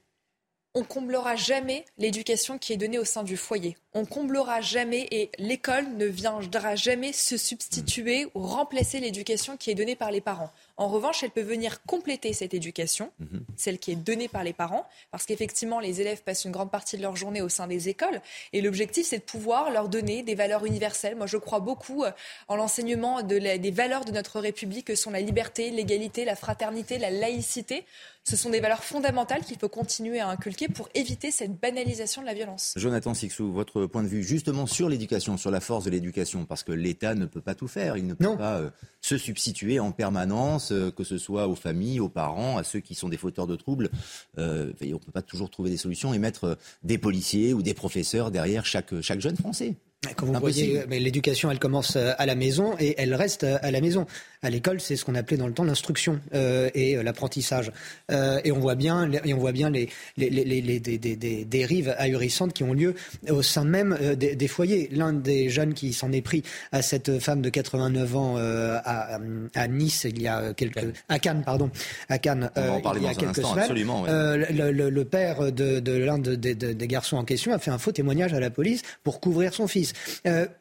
[0.75, 3.75] on comblera jamais l'éducation qui est donnée au sein du foyer.
[3.93, 9.75] On comblera jamais et l'école ne viendra jamais se substituer ou remplacer l'éducation qui est
[9.75, 10.51] donnée par les parents.
[10.79, 13.41] En revanche, elle peut venir compléter cette éducation, mhm.
[13.57, 16.95] celle qui est donnée par les parents, parce qu'effectivement, les élèves passent une grande partie
[16.95, 18.21] de leur journée au sein des écoles.
[18.53, 21.17] Et l'objectif, c'est de pouvoir leur donner des valeurs universelles.
[21.17, 22.11] Moi, je crois beaucoup euh,
[22.47, 27.11] en l'enseignement des valeurs de notre République, que sont la liberté, l'égalité, la fraternité, la
[27.11, 27.83] laïcité.
[28.23, 32.27] Ce sont des valeurs fondamentales qu'il faut continuer à inculquer pour éviter cette banalisation de
[32.27, 32.73] la violence.
[32.75, 36.63] Jonathan Sixou, votre point de vue justement sur l'éducation, sur la force de l'éducation, parce
[36.63, 37.97] que l'État ne peut pas tout faire.
[37.97, 38.69] Il ne peut pas euh,
[39.01, 42.95] se substituer en permanence euh, que ce soit aux familles, aux parents, à ceux qui
[42.95, 43.89] sont des fauteurs de troubles.
[44.37, 47.73] Euh, on ne peut pas toujours trouver des solutions et mettre des policiers ou des
[47.73, 49.75] professeurs derrière chaque jeune Français.
[50.15, 54.05] Comme vous voyez, l'éducation, elle commence à la maison et elle reste à la maison
[54.41, 57.71] à l'école, c'est ce qu'on appelait dans le temps l'instruction euh, et euh, l'apprentissage.
[58.09, 61.15] Euh, et on voit bien, et on voit bien les, les, les, les des, des,
[61.17, 62.95] des, dérives ahurissantes qui ont lieu
[63.29, 64.89] au sein même euh, des, des, foyers.
[64.93, 69.19] L'un des jeunes qui s'en est pris à cette femme de 89 ans à,
[69.55, 71.69] à, Nice, il y a quelques, à Cannes, pardon,
[72.07, 73.71] à Cannes, il y a quelques semaines.
[73.71, 74.53] Ouais.
[74.53, 77.77] Le, le, le, père de, de l'un de, des garçons en question a fait un
[77.77, 79.88] faux témoignage à la police pour couvrir son fils.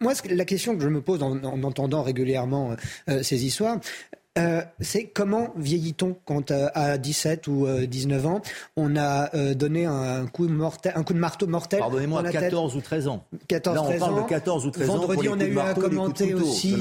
[0.00, 2.76] Moi, la question que je me pose en, en entendant régulièrement
[3.22, 3.78] ces histoires
[4.38, 8.42] euh, c'est comment vieillit-on quand euh, à 17 ou 19 euh, ans,
[8.76, 13.08] on a donné un coup, mortel, un coup de marteau mortel Pardonnez-moi, 14 ou 13
[13.08, 13.24] ans.
[13.48, 15.32] 14, Là, on parle de 14 ou 13 Vendredi, ans.
[15.32, 16.76] Vendredi, on a eu à commenter aussi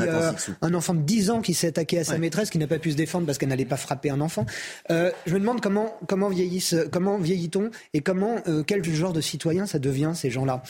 [0.62, 2.92] un enfant de 10 ans qui s'est attaqué à sa maîtresse, qui n'a pas pu
[2.92, 4.46] se défendre parce qu'elle n'allait pas frapper un enfant.
[4.90, 8.36] je me demande comment, comment, vieillissent, comment vieillit-on et comment,
[8.66, 10.64] quel genre de citoyen ça devient, ces gens-là?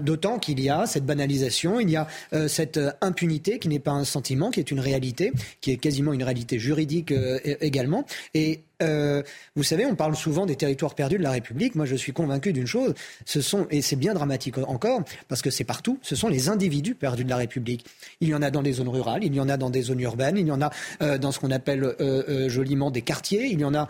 [0.00, 2.06] D'autant qu'il y a cette banalisation, il y a
[2.48, 6.22] cette impunité qui n'est pas un sentiment, qui est une réalité, qui est quasiment une
[6.26, 8.04] réalité juridique euh, également.
[8.34, 9.22] Et Euh,
[9.54, 11.74] vous savez, on parle souvent des territoires perdus de la République.
[11.74, 12.94] Moi, je suis convaincu d'une chose.
[13.24, 16.94] Ce sont, et c'est bien dramatique encore, parce que c'est partout, ce sont les individus
[16.94, 17.86] perdus de la République.
[18.20, 20.00] Il y en a dans des zones rurales, il y en a dans des zones
[20.00, 20.70] urbaines, il y en a
[21.02, 23.88] euh, dans ce qu'on appelle euh, joliment des quartiers, il y en a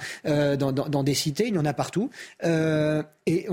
[0.57, 2.11] dans, des cités, il y en a partout.
[2.45, 3.47] et,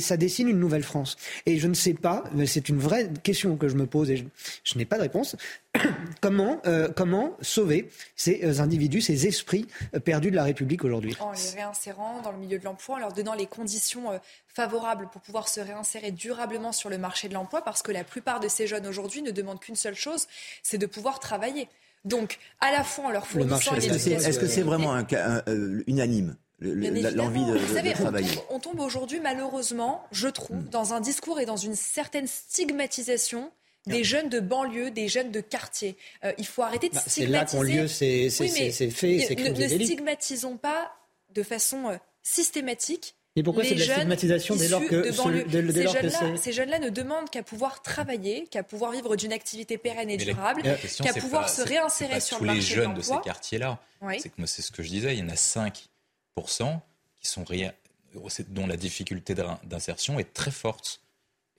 [0.00, 1.16] ça dessine une nouvelle France.
[1.46, 4.16] Et je ne sais pas, mais c'est une vraie question que je me pose et
[4.64, 5.36] je, n'ai pas de réponse.
[6.20, 9.66] comment, sauver ces individus, ces esprits
[10.04, 13.12] perdus de la République aujourd'hui En les réinsérant dans le milieu de l'emploi, en leur
[13.12, 17.82] donnant les conditions favorables pour pouvoir se réinsérer durablement sur le marché de l'emploi, parce
[17.82, 20.26] que la plupart de ces jeunes aujourd'hui ne demandent qu'une seule chose,
[20.62, 21.68] c'est de pouvoir travailler.
[22.04, 24.18] Donc, à la fois en leur fournissant une éducation...
[24.18, 28.30] Est-ce que c'est vraiment un cas un, unanime l'envie de, Vous savez, de travailler.
[28.50, 30.68] On tombe, tombe aujourd'hui, malheureusement, je trouve, mm.
[30.68, 33.50] dans un discours et dans une certaine stigmatisation
[33.86, 35.96] des jeunes de banlieue, des jeunes de quartier.
[36.24, 37.26] Euh, il faut arrêter de bah, stigmatiser.
[37.26, 40.92] C'est là qu'ont lieu ces, ces, oui, ces faits, ces crimes Ne, ne stigmatisons pas
[41.34, 45.28] de façon euh, systématique et pourquoi c'est de la stigmatisation dès lors que, de ce,
[45.48, 49.32] dès, dès ces, jeunes ces jeunes-là ne demandent qu'à pouvoir travailler, qu'à pouvoir vivre d'une
[49.32, 52.66] activité pérenne et durable, qu'à pouvoir pas, se réinsérer pas sur tous le marché les
[52.66, 53.78] jeunes de, de ces quartiers-là.
[54.02, 54.18] Oui.
[54.20, 56.80] C'est que c'est ce que je disais, il y en a 5%
[57.20, 57.72] qui sont rien,
[58.48, 61.00] dont la difficulté d'insertion est très forte.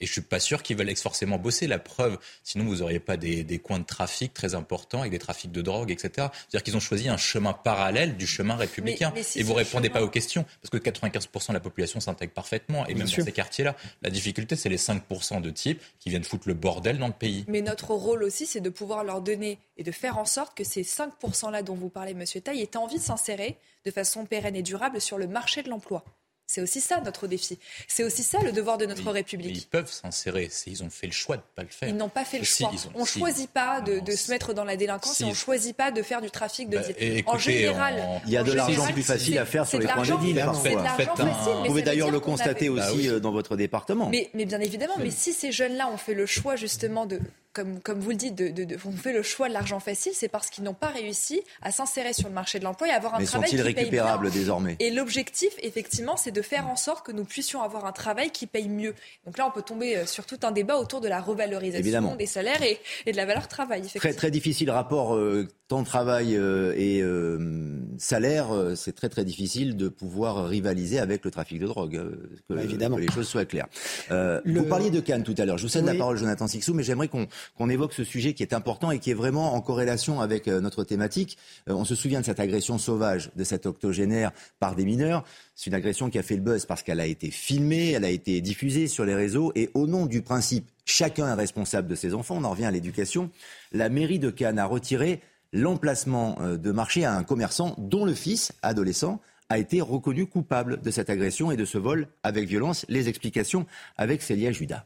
[0.02, 1.68] Et je suis pas sûr qu'ils veulent forcément bosser.
[1.68, 5.20] La preuve, sinon vous n'auriez pas des, des, coins de trafic très importants avec des
[5.20, 6.10] trafics de drogue, etc.
[6.16, 9.12] C'est-à-dire qu'ils ont choisi un chemin parallèle du chemin républicain.
[9.14, 10.00] Mais, mais si et vous répondez chemin...
[10.00, 13.20] pas aux questions, parce que 95% de la population s'intègre parfaitement, et Bien même sûr.
[13.20, 13.76] dans ces quartiers-là.
[14.02, 17.46] La difficulté, c'est les 5% de types qui viennent foutre le bordel dans le pays.
[17.48, 20.64] Mais notre rôle aussi, c'est de pouvoir leur donner et de faire en sorte que
[20.64, 24.64] ces 5%-là dont vous parlez, Monsieur Taille, aient envie de s'insérer de façon pérenne et
[24.64, 26.04] durable sur le marché de l'emploi.
[26.52, 27.58] C'est aussi ça notre défi.
[27.88, 29.54] C'est aussi ça le devoir de notre mais, République.
[29.54, 30.50] Mais ils peuvent s'insérer.
[30.68, 31.88] Ils ont fait le choix de ne pas le faire.
[31.88, 32.72] Ils n'ont pas fait le si, choix.
[32.72, 35.24] Ont, on ne si, choisit pas de, non, de se mettre dans la délinquance si,
[35.24, 38.34] et on ne choisit pas de faire du trafic de bah, écoutez, en général, il
[38.34, 40.46] y a de l'argent plus facile à faire sur les coins des villes.
[40.46, 44.10] Vous pouvez d'ailleurs le constater aussi bah dans votre département.
[44.10, 47.22] Mais, mais bien évidemment, mais si ces jeunes-là ont fait le choix justement de
[47.54, 50.12] comme, comme, vous le dites, de, de, de, on fait le choix de l'argent facile,
[50.16, 53.16] c'est parce qu'ils n'ont pas réussi à s'insérer sur le marché de l'emploi et avoir
[53.16, 54.40] un Mais travail qui sont-ils récupérables paye bien.
[54.42, 54.76] désormais?
[54.80, 58.48] Et l'objectif, effectivement, c'est de faire en sorte que nous puissions avoir un travail qui
[58.48, 58.96] paye mieux.
[59.26, 62.16] Donc là, on peut tomber euh, sur tout un débat autour de la revalorisation Évidemment.
[62.16, 63.82] des salaires et, et, de la valeur travail.
[63.96, 68.48] Très, très difficile rapport euh, temps de travail euh, et euh, salaire.
[68.76, 71.96] C'est très très difficile de pouvoir rivaliser avec le trafic de drogue.
[71.98, 72.96] euh, Que, Bah, évidemment.
[72.98, 73.68] que les choses soient claires.
[74.10, 74.42] Le...
[74.46, 75.58] Vous parliez de Cannes tout à l'heure.
[75.58, 75.92] Je vous cède oui.
[75.94, 77.28] la parole, Jonathan Sixou, mais j'aimerais qu'on
[77.58, 80.62] qu évoque ce sujet qui est important et qui est vraiment en corrélation avec euh,
[80.62, 81.38] notre thématique.
[81.70, 85.24] Euh, on se souvient de cette agression sauvage de cet octogénaire par des mineurs.
[85.56, 88.10] C'est une agression qui a fait le buzz parce qu'elle a été filmée, elle a
[88.10, 92.14] été diffusée sur les réseaux et au nom du principe chacun est responsable de ses
[92.14, 93.30] enfants, on en revient à l'éducation,
[93.72, 95.22] la mairie de Cannes a retiré
[95.54, 100.82] l'emplacement euh, de marché à un commerçant dont le fils, adolescent, a été reconnu coupable
[100.82, 102.86] de cette agression et de ce vol avec violence.
[102.88, 103.66] Les explications
[103.98, 104.86] avec Célia Judas.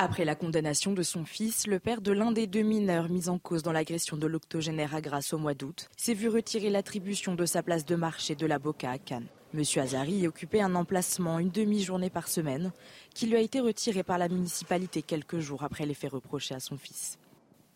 [0.00, 3.40] Après la condamnation de son fils, le père de l'un des deux mineurs mis en
[3.40, 7.44] cause dans l'agression de l'octogénaire à Grasse au mois d'août s'est vu retirer l'attribution de
[7.44, 9.26] sa place de marché de la Boca à Cannes.
[9.54, 12.70] Monsieur Azari occupait un emplacement une demi-journée par semaine
[13.12, 16.60] qui lui a été retiré par la municipalité quelques jours après les faits reprochés à
[16.60, 17.18] son fils.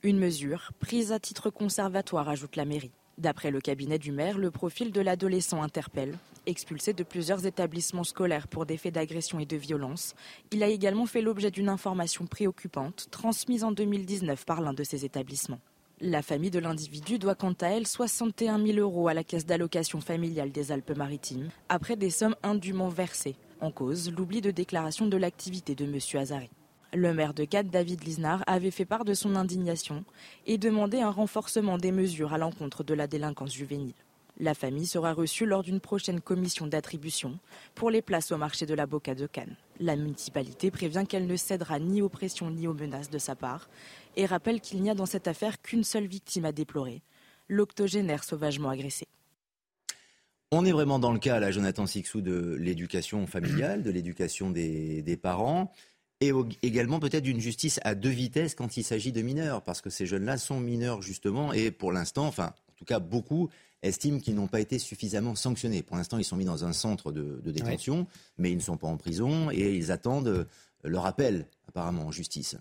[0.05, 2.93] Une mesure prise à titre conservatoire, ajoute la mairie.
[3.19, 6.17] D'après le cabinet du maire, le profil de l'adolescent interpelle.
[6.47, 10.15] Expulsé de plusieurs établissements scolaires pour des faits d'agression et de violence,
[10.51, 15.05] il a également fait l'objet d'une information préoccupante transmise en 2019 par l'un de ces
[15.05, 15.61] établissements.
[16.01, 20.01] La famille de l'individu doit quant à elle 61 000 euros à la caisse d'allocation
[20.01, 23.37] familiale des Alpes-Maritimes, après des sommes indûment versées.
[23.61, 25.99] En cause, l'oubli de déclaration de l'activité de M.
[26.21, 26.51] Azari.
[26.95, 30.05] Le maire de Cannes, David Lisnard, avait fait part de son indignation
[30.45, 33.95] et demandé un renforcement des mesures à l'encontre de la délinquance juvénile.
[34.39, 37.39] La famille sera reçue lors d'une prochaine commission d'attribution
[37.75, 39.57] pour les places au marché de la Boca de Cannes.
[39.81, 43.71] La municipalité prévient qu'elle ne cédera ni aux pressions ni aux menaces de sa part
[44.17, 47.01] et rappelle qu'il n'y a dans cette affaire qu'une seule victime à déplorer,
[47.49, 49.07] l'octogénaire sauvagement agressé.
[50.51, 55.01] On est vraiment dans le cas, là, Jonathan Sixou, de l'éducation familiale, de l'éducation des,
[55.01, 55.73] des parents
[56.23, 59.91] et également peut-être d'une justice à deux vitesses quand il s'agit de mineurs, parce que
[59.91, 63.51] ces jeunes-là sont mineurs justement, et pour l'instant, enfin, en tout cas beaucoup
[63.83, 65.83] estiment qu'ils n'ont pas été suffisamment sanctionnés.
[65.83, 68.07] Pour l'instant, ils sont mis dans un centre de, de détention, ouais.
[68.39, 70.47] mais ils ne sont pas en prison et ils attendent
[70.85, 72.57] leur appel, apparemment, en justice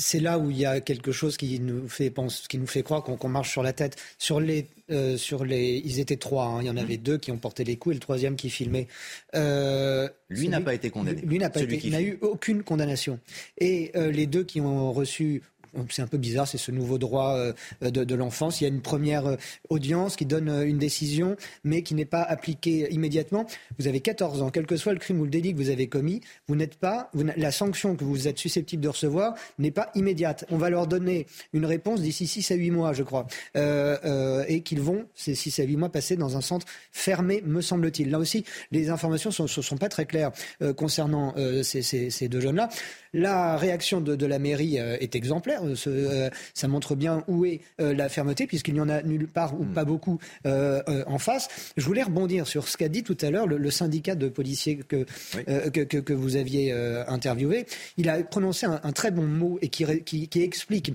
[0.00, 2.82] c'est là où il y a quelque chose qui nous fait, pense, qui nous fait
[2.82, 3.96] croire qu'on qu marche sur la tête.
[4.18, 6.46] Sur les, euh, sur les, ils étaient trois.
[6.46, 6.62] Hein.
[6.62, 7.02] Il y en avait mmh.
[7.02, 8.88] deux qui ont porté les coups et le troisième qui filmait.
[9.34, 11.20] Euh, lui n'a pas été condamné.
[11.20, 13.20] Lui n'a pas été, il n'a eu aucune condamnation.
[13.58, 15.42] Et euh, les deux qui ont reçu
[15.90, 17.38] c'est un peu bizarre, c'est ce nouveau droit
[17.80, 18.60] de, de l'enfance.
[18.60, 19.36] Il y a une première
[19.68, 23.46] audience qui donne une décision, mais qui n'est pas appliquée immédiatement.
[23.78, 25.88] Vous avez 14 ans, quel que soit le crime ou le délit que vous avez
[25.88, 30.44] commis, vous n'êtes pas, la sanction que vous êtes susceptible de recevoir n'est pas immédiate.
[30.50, 34.80] On va leur donner une réponse d'ici 6 à 8 mois, je crois, et qu'ils
[34.80, 38.10] vont, ces 6 à 8 mois, passer dans un centre fermé, me semble-t-il.
[38.10, 40.32] Là aussi, les informations ne sont, pas très claires
[40.76, 42.68] concernant ces, deux jeunes-là.
[43.12, 45.59] La réaction de, la mairie euh, est exemplaire.
[45.64, 49.58] Euh, ça montre bien où est euh, la fermeté, puisqu'il n'y en a nulle part
[49.58, 49.72] ou hmm.
[49.72, 51.48] pas beaucoup en face.
[51.76, 55.04] Je voulais rebondir sur ce qu'a dit tout à l'heure le, syndicat de policiers que,
[55.04, 56.72] que, vous aviez
[57.06, 57.66] interviewé.
[57.96, 60.92] Il a prononcé un, très bon mot et qui, qui, explique,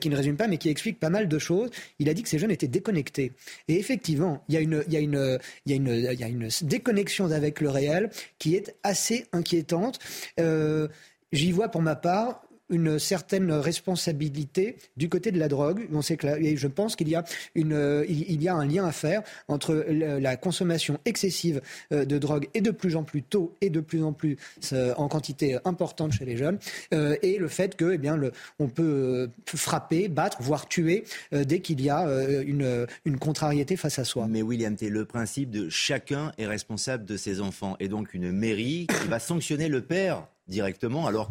[0.00, 1.70] qui ne résume pas, mais qui explique pas mal de choses.
[1.98, 3.32] Il a dit que ces jeunes étaient déconnectés.
[3.68, 6.20] Et effectivement, il y a une, il y a une, il y a une, il
[6.20, 9.98] y a une déconnexion avec le réel qui est assez inquiétante.
[11.32, 15.86] J'y vois pour ma part une certaine responsabilité du côté de la drogue.
[15.92, 16.26] On sait que
[16.56, 17.24] je pense qu'il y a
[17.54, 21.60] il y a un lien à faire entre la consommation excessive
[21.92, 24.36] euh, de drogue et de plus en plus tôt et de plus en plus
[24.72, 26.58] euh, en quantité importante chez les jeunes
[26.92, 31.60] euh, et le fait que, eh bien, le, on peut frapper, battre, voire tuer dès
[31.60, 32.04] qu'il y a
[32.42, 34.26] une, une contrariété face à soi.
[34.28, 38.32] Mais William, c'est le principe de chacun est responsable de ses enfants et donc une
[38.32, 41.30] mairie qui va sanctionner le père directement, alors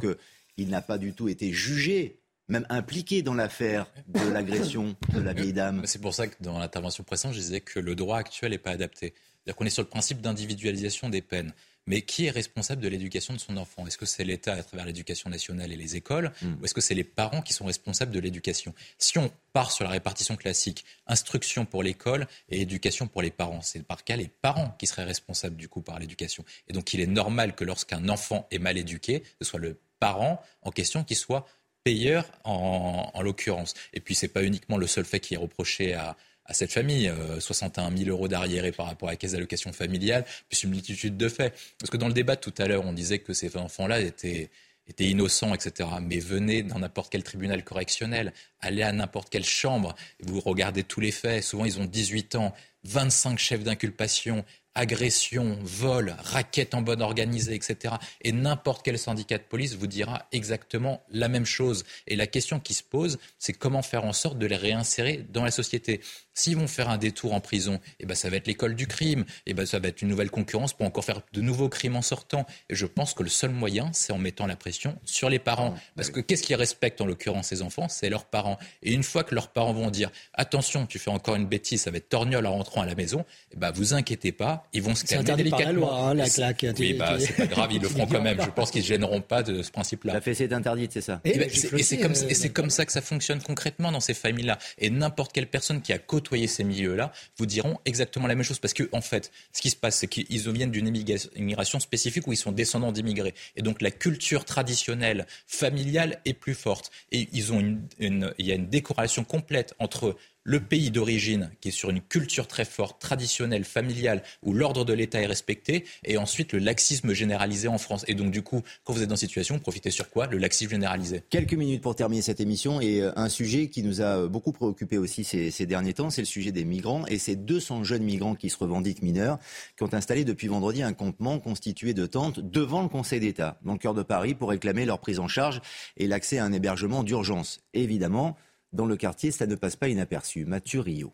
[0.57, 2.21] qu'il n'a pas du tout été jugé
[2.51, 5.81] même impliqué dans l'affaire de l'agression de la vieille dame.
[5.85, 8.71] C'est pour ça que dans l'intervention précédente, je disais que le droit actuel n'est pas
[8.71, 9.13] adapté.
[9.13, 11.53] C'est-à-dire qu'on est sur le principe d'individualisation des peines.
[11.87, 13.87] Mais qui est responsable de l'éducation de son enfant?
[13.87, 16.31] Est-ce que c'est l'État à travers l'éducation nationale et les écoles?
[16.43, 16.53] Hmm.
[16.61, 18.75] Ou est-ce que c'est les parents qui sont responsables de l'éducation?
[18.99, 23.61] Si on part sur la répartition classique, instruction pour l'école et éducation pour les parents,
[23.61, 26.45] c'est par cas les parents qui seraient responsables du coup par l'éducation.
[26.67, 30.43] Et donc il est normal que lorsqu'un enfant est mal éduqué, ce soit le parent
[30.63, 31.47] en question qui soit
[31.85, 33.73] payeur en, en l'occurrence.
[33.93, 37.11] Et puis c'est pas uniquement le seul fait qui est reproché à, à cette famille.
[37.39, 41.17] 61 euh, 000 euros d'arriérés par rapport à la caisse d'allocation familiale, plus une multitude
[41.17, 41.57] de faits.
[41.79, 44.49] Parce que dans le débat tout à l'heure, on disait que ces enfants-là étaient,
[44.87, 45.89] étaient innocents, etc.
[46.01, 50.99] Mais venez dans n'importe quel tribunal correctionnel, allez à n'importe quelle chambre, vous regardez tous
[50.99, 51.43] les faits.
[51.43, 52.53] Souvent, ils ont 18 ans,
[52.83, 54.43] 25 chefs d'inculpation,
[54.75, 57.95] agression, vol, raquette en bonne organisée, etc.
[58.21, 61.83] Et n'importe quel syndicat de police vous dira exactement la même chose.
[62.07, 65.43] Et la question qui se pose, c'est comment faire en sorte de les réinsérer dans
[65.43, 66.01] la société.
[66.33, 69.25] S'ils vont faire un détour en prison, eh ben ça va être l'école du crime,
[69.45, 72.01] eh ben ça va être une nouvelle concurrence pour encore faire de nouveaux crimes en
[72.01, 72.45] sortant.
[72.69, 75.73] Et je pense que le seul moyen, c'est en mettant la pression sur les parents.
[75.75, 77.89] Ah, Parce que qu'est-ce qu'ils respectent en l'occurrence ces enfants?
[77.89, 78.57] C'est leurs parents.
[78.81, 81.91] Et une fois que leurs parents vont dire attention, tu fais encore une bêtise, ça
[81.91, 84.95] va être torgnole en rentrant à la maison, eh ben vous inquiétez pas, ils vont
[84.95, 85.65] se calmer délicatement.
[85.65, 86.65] la loi, hein, la claque.
[86.77, 88.41] Oui, bah, c'est pas grave, ils le feront quand même.
[88.41, 90.13] Je pense qu'ils ne gêneront pas de ce principe-là.
[90.13, 91.21] La fessée est interdite, c'est ça.
[91.23, 94.57] Et, ben, c'est comme, euh, comme ça que ça fonctionne concrètement dans ces familles-là.
[94.77, 98.59] Et n'importe quelle personne qui a côtoyé ces milieux-là vous diront exactement la même chose.
[98.59, 100.87] Parce que, en fait, ce qui se passe, c'est qu'ils viennent d'une
[101.35, 103.33] immigration spécifique où ils sont descendants d'immigrés.
[103.55, 106.91] Et donc, la culture traditionnelle, familiale est plus forte.
[107.11, 107.59] Et ils ont
[107.99, 112.01] une, il y a une décorrélation complète entre le pays d'origine, qui est sur une
[112.01, 117.13] culture très forte, traditionnelle, familiale, où l'ordre de l'État est respecté, et ensuite le laxisme
[117.13, 118.05] généralisé en France.
[118.07, 120.27] Et donc, du coup, quand vous êtes dans cette situation, profitez sur quoi?
[120.27, 121.23] Le laxisme généralisé.
[121.29, 124.97] Quelques minutes pour terminer cette émission, et euh, un sujet qui nous a beaucoup préoccupé
[124.97, 128.35] aussi ces, ces derniers temps, c'est le sujet des migrants, et ces 200 jeunes migrants
[128.35, 129.37] qui se revendiquent mineurs,
[129.77, 133.73] qui ont installé depuis vendredi un campement constitué de tentes devant le Conseil d'État, dans
[133.73, 135.61] le cœur de Paris, pour réclamer leur prise en charge
[135.97, 137.59] et l'accès à un hébergement d'urgence.
[137.73, 138.37] Évidemment,
[138.73, 140.45] dans le quartier, ça ne passe pas inaperçu.
[140.45, 141.13] Mathieu Rio.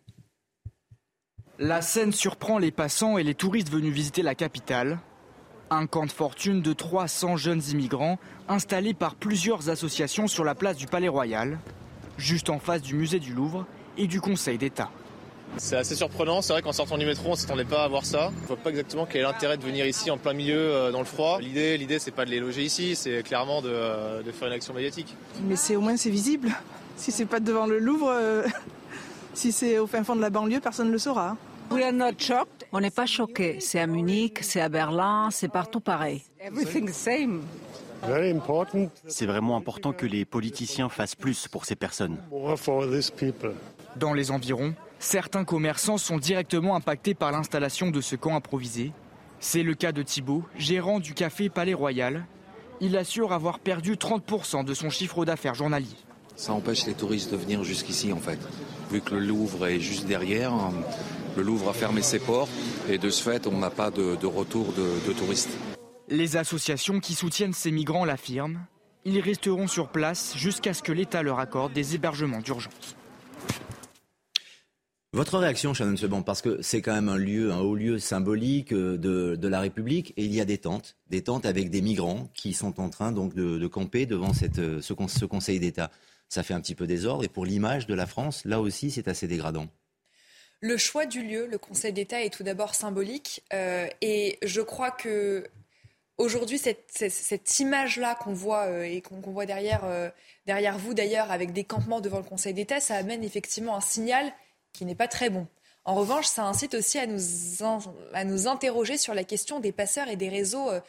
[1.59, 4.99] La scène surprend les passants et les touristes venus visiter la capitale.
[5.69, 10.77] Un camp de fortune de 300 jeunes immigrants installé par plusieurs associations sur la place
[10.77, 11.59] du Palais Royal,
[12.17, 13.65] juste en face du musée du Louvre
[13.97, 14.91] et du Conseil d'État.
[15.57, 18.05] C'est assez surprenant, c'est vrai qu'en sortant du métro, on ne s'attendait pas à voir
[18.05, 18.31] ça.
[18.37, 20.91] On ne voit pas exactement quel est l'intérêt de venir ici en plein milieu euh,
[20.91, 21.39] dans le froid.
[21.41, 24.53] L'idée, l'idée c'est pas de les loger ici, c'est clairement de, euh, de, faire une
[24.53, 25.15] action médiatique.
[25.43, 26.51] Mais c'est au moins c'est visible.
[26.97, 28.43] Si c'est pas devant le Louvre, euh,
[29.33, 31.37] si c'est au fin fond de la banlieue, personne ne le saura.
[32.71, 33.59] On n'est pas choqués.
[33.59, 36.23] C'est à Munich, c'est à Berlin, c'est partout pareil.
[39.07, 42.17] C'est vraiment important que les politiciens fassent plus pour ces personnes.
[43.95, 48.91] Dans les environs, certains commerçants sont directement impactés par l'installation de ce camp improvisé.
[49.39, 52.25] C'est le cas de Thibault, gérant du café Palais Royal.
[52.81, 55.95] Il assure avoir perdu 30% de son chiffre d'affaires journalier.
[56.37, 58.39] Ça empêche les touristes de venir jusqu'ici en fait.
[58.91, 60.53] Vu que le Louvre est juste derrière,
[61.35, 62.51] le Louvre a fermé ses portes
[62.87, 65.49] et de ce fait, on n'a pas de, retour de, de touristes.
[66.09, 68.59] Les associations qui soutiennent ces migrants l'affirment.
[69.03, 72.95] Ils resteront sur place jusqu'à ce que l'État leur accorde des hébergements d'urgence.
[75.13, 78.73] Votre réaction, Shannon Seban, parce que c'est quand même un lieu, un haut lieu symbolique
[78.73, 82.29] euh, de, la République, et il y a des tentes, des tentes avec des migrants
[82.35, 85.89] qui sont en train donc de, camper devant cette, euh, ce, ce Conseil d'État.
[86.29, 89.07] Ça fait un petit peu désordre, et pour l'image de la France, là aussi, c'est
[89.07, 89.67] assez dégradant.
[90.59, 94.91] Le choix du lieu, le Conseil d'État, est tout d'abord symbolique, euh, et je crois
[94.91, 95.45] que
[96.17, 99.83] aujourd'hui, cette, image-là qu'on voit et qu'on voit derrière,
[100.47, 104.33] derrière vous d'ailleurs, avec des campements devant le Conseil d'État, ça amène effectivement un signal
[104.73, 105.47] qui n'est pas très bon.
[105.87, 107.21] En revanche, ça incite aussi à nous,
[108.13, 110.81] à nous interroger sur la question des passeurs et des réseaux euh,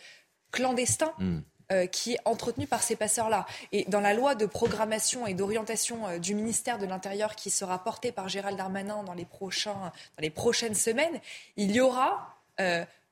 [0.50, 1.14] clandestins.
[1.18, 1.38] Hmm.
[1.70, 3.44] Euh, qui est entretenu par ces passeurs-là.
[3.72, 7.84] Et dans la loi de programmation et d'orientation euh, du ministère de l'Intérieur qui sera
[7.84, 9.74] portée par Gérald Darmanin dans les, prochains,
[10.16, 11.20] dans les prochaines semaines,
[11.56, 12.34] il y aura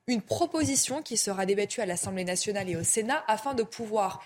[0.08, 4.20] une proposition qui sera débattue à l'Assemblée nationale et au Sénat afin de pouvoir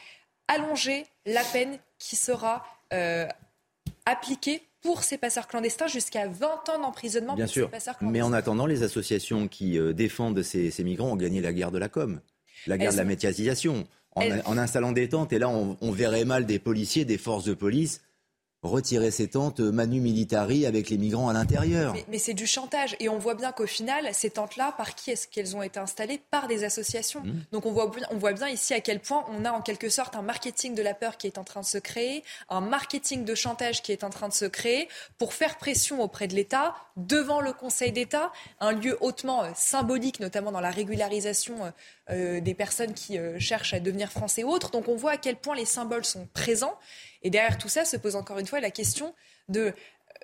[0.49, 2.65] allonger la peine qui sera
[4.07, 7.71] appliquée pour ces passeurs clandestins jusqu'à 20 ans d'emprisonnement Bien sûr.
[8.01, 11.79] Mais en attendant, les associations qui euh, défendent ces, migrants ont gagné la guerre de
[11.79, 12.21] la com,
[12.67, 13.87] la guerre de la médiatisation.
[14.17, 18.03] En, installant des tentes, et là, on verrait mal des policiers, des forces de police
[18.63, 21.95] retirer ses tentes manu militari avec les migrants à l'intérieur.
[22.09, 25.27] Mais, c'est du chantage et on voit bien qu'au final, ces tentes-là, par qui est-ce
[25.27, 26.21] qu'elles ont été installées?
[26.31, 27.21] Par des associations.
[27.21, 27.33] Mmh.
[27.53, 30.17] Donc on voit, on voit bien ici à quel point on a en quelque sorte
[30.17, 33.35] un marketing de la peur qui est en train de se créer, un marketing de
[33.35, 34.89] chantage qui est en train de se créer
[35.19, 40.21] pour faire pression auprès de l'État, devant le Conseil d'État, un lieu hautement euh, symbolique,
[40.21, 41.71] notamment dans la régularisation euh,
[42.11, 44.71] euh, des personnes qui cherchent à devenir français ou autres.
[44.71, 46.75] Donc on voit à quel point les symboles sont présents.
[47.23, 49.15] Et derrière tout ça se pose encore une fois la question
[49.49, 49.73] de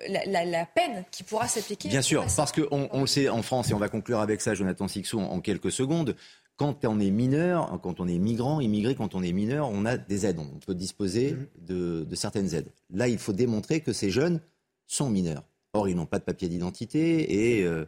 [0.09, 1.89] euh, la, peine qui pourra s'appliquer.
[1.89, 4.53] Bien sûr, parce qu'on on le sait en France, et on va conclure avec ça,
[4.53, 6.15] Jonathan Sixou, en, quelques secondes,
[6.55, 9.97] quand on est mineur, quand on est migrant, immigré, quand on est mineur, on a
[9.97, 10.39] des aides.
[10.39, 12.05] On peut disposer mm-hmm.
[12.05, 12.71] de, certaines aides.
[12.89, 14.41] Là, il faut démontrer que ces jeunes
[14.87, 15.43] sont mineurs.
[15.73, 17.85] Or, ils n'ont pas de papier d'identité et euh,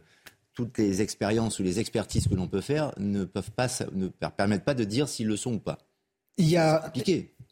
[0.52, 4.64] toutes les expériences ou les expertises que l'on peut faire ne peuvent pas, ne permettent
[4.64, 5.78] pas de dire s'ils le sont ou pas.
[6.38, 6.92] Il y a,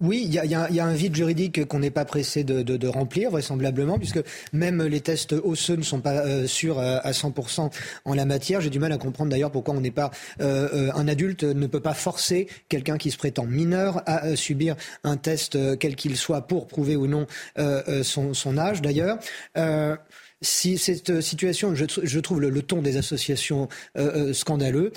[0.01, 4.21] oui, il y a, un vide juridique qu'on n'est pas pressé de, remplir, vraisemblablement, puisque
[4.53, 7.73] même les tests osseux ne sont pas euh, sûrs euh, à 100%
[8.05, 8.61] en la matière.
[8.61, 11.81] J'ai du mal à comprendre d'ailleurs pourquoi on n'est pas euh, un adulte ne peut
[11.81, 16.69] pas forcer quelqu'un qui se prétend mineur à subir un test quel qu'il soit pour
[16.69, 17.27] prouver ou non
[18.03, 18.83] son, âge.
[18.83, 19.19] D'ailleurs
[20.41, 24.93] si cette euh, situation, je, trouve le, ton des associations euh, euh, scandaleux,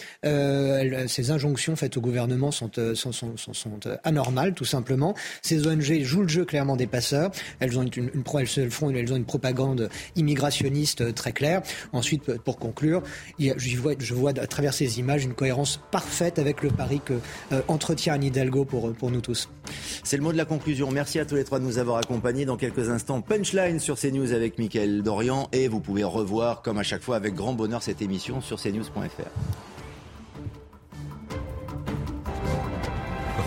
[1.08, 2.70] ces injonctions faites au gouvernement sont,
[4.04, 5.16] anormales, tout simplement.
[5.42, 7.32] Ces ONG jouent le jeu clairement des passeurs.
[7.60, 8.24] Elles ont une,
[8.70, 11.62] font, elles ont une propagande immigrationniste très claire.
[11.92, 13.02] Ensuite, pour conclure,
[13.40, 17.14] je vois, à travers ces images une cohérence parfaite avec le pari que
[17.68, 19.50] entretient Anne Hidalgo pour, pour nous tous.
[20.04, 20.92] C'est le mot de la conclusion.
[20.92, 22.46] Merci à tous les trois de nous avoir accompagnés.
[22.46, 26.84] Dans quelques instants, punchline sur CNews avec Mickaël Dorian et vous pouvez revoir, comme à
[26.84, 29.30] chaque fois, avec grand bonheur cette émission sur cnews.fr.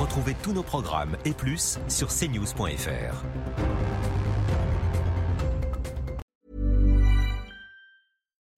[0.01, 3.25] Retrouvez tous nos programmes et plus sur cnews.fr.